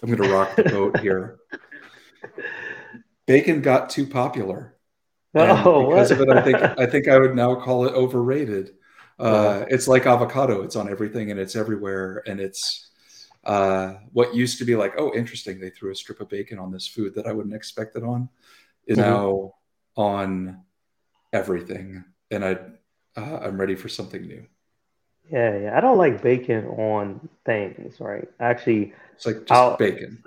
[0.03, 1.39] I'm gonna rock the boat here.
[3.25, 4.77] Bacon got too popular,
[5.35, 6.57] Oh, because of it, I think?
[6.79, 8.75] I think I would now call it overrated.
[9.19, 12.89] Uh, Uh, it's like avocado; it's on everything and it's everywhere, and it's
[13.45, 15.59] uh, what used to be like, oh, interesting.
[15.59, 18.29] They threw a strip of bacon on this food that I wouldn't expect it on,
[18.87, 19.01] is mhm.
[19.01, 19.53] now
[19.95, 20.63] on
[21.33, 22.57] everything, and I
[23.15, 24.45] uh, I'm ready for something new.
[25.29, 25.77] Yeah, yeah.
[25.77, 28.27] I don't like bacon on things, right?
[28.39, 30.23] Actually, It's like just I'll, bacon.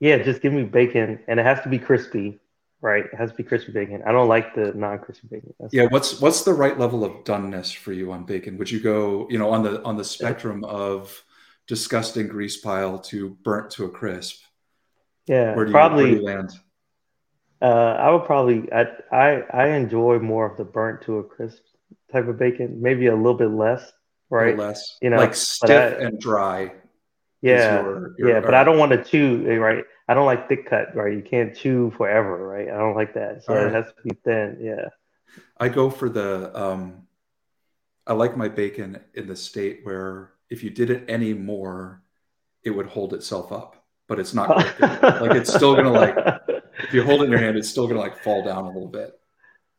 [0.00, 2.40] yeah, just give me bacon, and it has to be crispy,
[2.80, 3.06] right?
[3.06, 4.02] It has to be crispy bacon.
[4.06, 5.54] I don't like the non-crispy bacon.
[5.60, 8.56] That's Yeah, what's what's the right level of doneness for you on bacon?
[8.56, 11.22] Would you go, you know, on the on the spectrum of
[11.66, 14.40] disgusting grease pile to burnt to a crisp?
[15.26, 16.24] yeah, Where do you where do you probably.
[16.24, 16.52] land?
[17.60, 18.72] Uh, I would probably.
[18.72, 21.62] I I I enjoy more of the burnt to a crisp
[22.12, 22.80] type of bacon.
[22.80, 23.92] Maybe a little bit less,
[24.30, 24.56] right?
[24.56, 26.72] less You know, like stiff I and dry
[27.40, 29.84] Yeah, your yeah, your all but I don't want to chew, eh, right?
[30.08, 31.12] I don't like thick cut, right?
[31.14, 32.68] You can't chew forever, right?
[32.68, 33.44] I don't like that.
[33.48, 33.72] All So it right.
[33.72, 34.58] has to be thin.
[34.60, 34.88] Yeah.
[35.58, 37.06] I go for the um
[38.06, 42.02] I like my bacon in the state where if you did it any more,
[42.64, 44.64] it would hold itself up, but it's not.
[45.20, 46.16] Like it's still gonna like
[46.82, 48.88] if you hold it in your hand, it's still gonna like fall down a little
[48.88, 49.12] bit.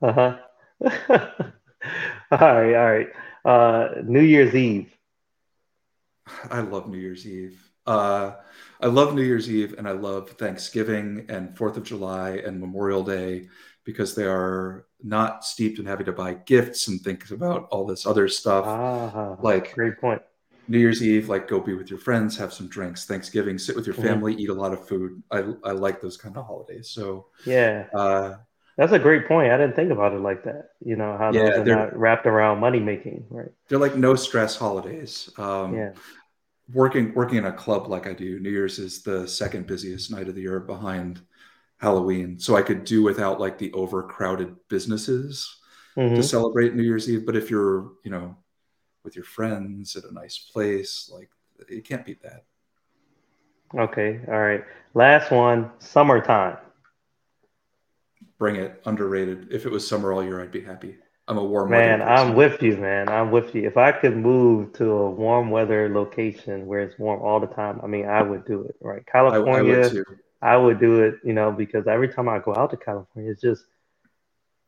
[0.02, 0.38] Uh-huh.
[2.32, 3.08] All right, all right.
[3.46, 4.98] Uh, New Year's Eve.
[6.52, 7.62] I love New Year's Eve.
[7.86, 8.34] Uh,
[8.82, 13.04] I love New Year's Eve and I love Thanksgiving and Fourth of July and Memorial
[13.04, 13.48] Day
[13.84, 18.06] because they are not steeped in having to buy gifts and think about all this
[18.06, 18.76] other stuff.
[18.76, 20.22] Ah, Like great point.
[20.68, 23.06] New Year's Eve, like go be with your friends, have some drinks.
[23.06, 25.24] Thanksgiving, sit with your hmm family, eat a lot of food.
[25.32, 26.90] I, I like those kind of holidays.
[26.92, 28.36] So Yeah, uh,
[28.80, 29.54] that's a great point.
[29.54, 30.72] I didn't think about it like that.
[30.86, 33.52] You know, how those yeah, are they're not wrapped around money making, right?
[33.68, 35.30] they're like no stress holidays.
[35.38, 35.94] Um, Yeah.
[36.74, 40.30] working working in a club like I do, New Year's is the second busiest night
[40.30, 41.22] of the year behind
[41.80, 42.40] Halloween.
[42.40, 45.58] So I could do without like the overcrowded businesses
[46.16, 47.26] to hmm celebrate New Year's Eve.
[47.26, 48.38] But if you're, you know,
[49.04, 51.10] with your friends at a nice place.
[51.14, 51.30] Like
[51.70, 52.46] you can't beat that.
[53.76, 54.22] Okay.
[54.28, 54.64] All right.
[54.94, 56.58] Last one, summertime.
[58.40, 58.82] Bring it.
[58.86, 59.50] Underrated.
[59.52, 60.98] If it was summer all year, I'd be happy.
[61.28, 62.02] I'm a warm man.
[62.02, 63.08] I'm with you, man.
[63.08, 63.68] I'm with you.
[63.68, 67.80] If I could move to a warm weather location where it's warm all the time,
[67.84, 68.76] I mean, I would do it.
[68.82, 69.76] Right, California.
[69.76, 70.06] I, I, would,
[70.42, 71.16] I would do it.
[71.24, 73.64] You know, because every time I go out to California, it's just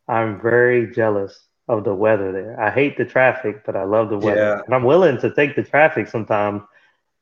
[0.08, 2.60] I'm very jealous of the weather there.
[2.62, 4.62] I hate the traffic, but I love the weather, yeah.
[4.66, 6.62] and I'm willing to take the traffic sometimes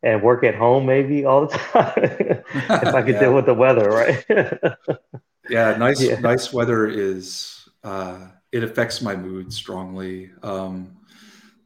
[0.01, 3.19] and work at home maybe all the time if I could yeah.
[3.19, 4.25] deal with the weather, right?
[5.49, 6.19] yeah, nice yeah.
[6.19, 10.31] nice weather is uh, it affects my mood strongly.
[10.43, 10.97] Um,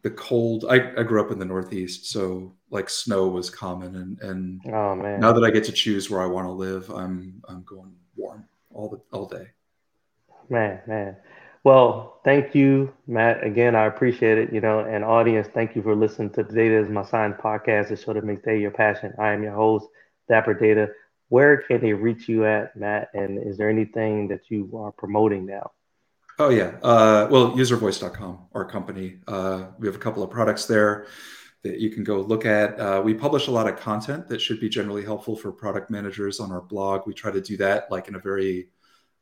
[0.03, 4.19] the cold, I, I grew up in the Northeast, so like snow was common, and
[4.21, 5.19] and oh, man.
[5.19, 8.45] now that I get to choose where I want to live, I'm I'm going warm
[8.71, 9.47] all the all day.
[10.49, 11.15] Man, man.
[11.63, 13.41] Well, thank you, Matt.
[13.45, 14.51] Again, I appreciate it.
[14.51, 17.87] You know, and audience, thank you for listening to the Data is My Science podcast,
[17.87, 19.13] the show that makes data your passion.
[19.17, 19.87] I am your host,
[20.27, 20.89] Dapper Data.
[21.33, 23.09] Where can they reach you at, Matt?
[23.15, 25.71] And is there anything that you are promoting now?
[26.37, 26.73] Oh yeah.
[26.83, 29.17] Uh, well, uservoice.com, our company.
[29.27, 31.07] Uh, we have a couple of products there
[31.63, 32.79] that you can go look at.
[32.79, 36.39] Uh, we publish a lot of content that should be generally helpful for product managers
[36.39, 37.07] on our blog.
[37.07, 38.69] We try to do that like in a very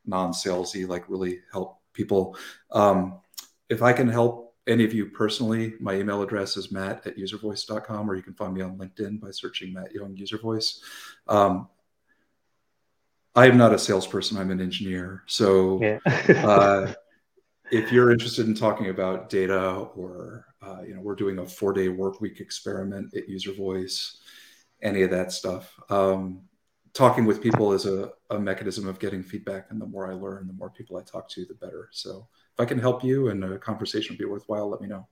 [0.06, 2.36] non-salesy, like really help people.
[2.72, 3.22] Um,
[3.70, 8.12] if I can help any of you personally, my email address is matt at uservoice.com,
[8.12, 10.82] or you can find me on LinkedIn by searching Matt Young Uservoice.
[11.30, 11.70] Um,
[13.36, 15.24] I am not a salesperson, I'm an engineer.
[15.28, 16.00] So yeah.
[16.46, 16.94] uh,
[17.72, 19.60] if you're interested in talking about data
[19.96, 24.18] or, uh, you know, we're doing a four day work week experiment at Uservoice,
[24.82, 25.74] any of that stuff.
[25.90, 26.42] Um,
[26.94, 29.68] talking with people is a, a mechanism of getting feedback.
[29.70, 31.88] And the more I learn, the more people I talk to, the better.
[31.92, 35.08] So if I can help you and a conversation would be worthwhile, let me know.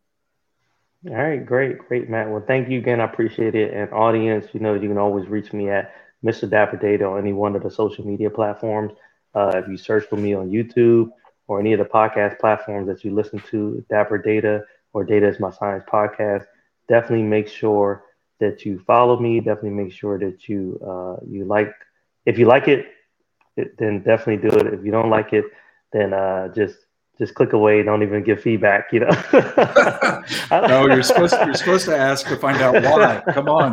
[1.07, 2.29] All right, great, great, Matt.
[2.29, 2.99] Well, thank you again.
[2.99, 3.73] I appreciate it.
[3.73, 5.93] And audience, you know, you can always reach me at
[6.23, 6.47] Mr.
[6.47, 8.93] Dapper Data on any one of the social media platforms.
[9.33, 11.09] Uh, if you search for me on YouTube
[11.47, 14.63] or any of the podcast platforms that you listen to, Dapper Data
[14.93, 16.45] or Data is My Science podcast,
[16.87, 18.03] definitely make sure
[18.39, 19.39] that you follow me.
[19.39, 21.73] Definitely make sure that you uh, you like.
[22.25, 22.85] If you like it,
[23.77, 24.73] then definitely do it.
[24.73, 25.45] If you don't like it,
[25.91, 26.77] then uh, just
[27.19, 27.83] just click away.
[27.83, 28.91] Don't even give feedback.
[28.91, 29.09] You know.
[30.51, 33.21] no, you're supposed to, you're supposed to ask to find out why.
[33.33, 33.71] Come on.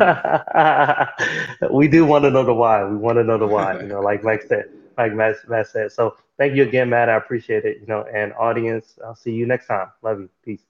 [1.71, 2.83] we do want to know the why.
[2.83, 3.79] We want to know the why.
[3.79, 4.65] You know, like Mike said,
[4.97, 5.91] like Matt, Matt said.
[5.91, 7.09] So thank you again, Matt.
[7.09, 7.79] I appreciate it.
[7.79, 9.87] You know, and audience, I'll see you next time.
[10.01, 10.29] Love you.
[10.43, 10.61] Peace.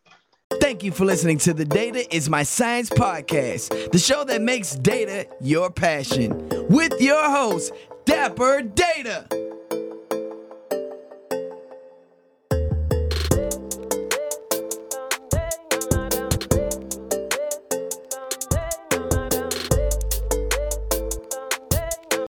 [0.62, 4.76] Thank you for listening to the Data is My Science podcast, the show that makes
[4.76, 7.74] data your passion, with your host,
[8.06, 9.28] Dapper Data.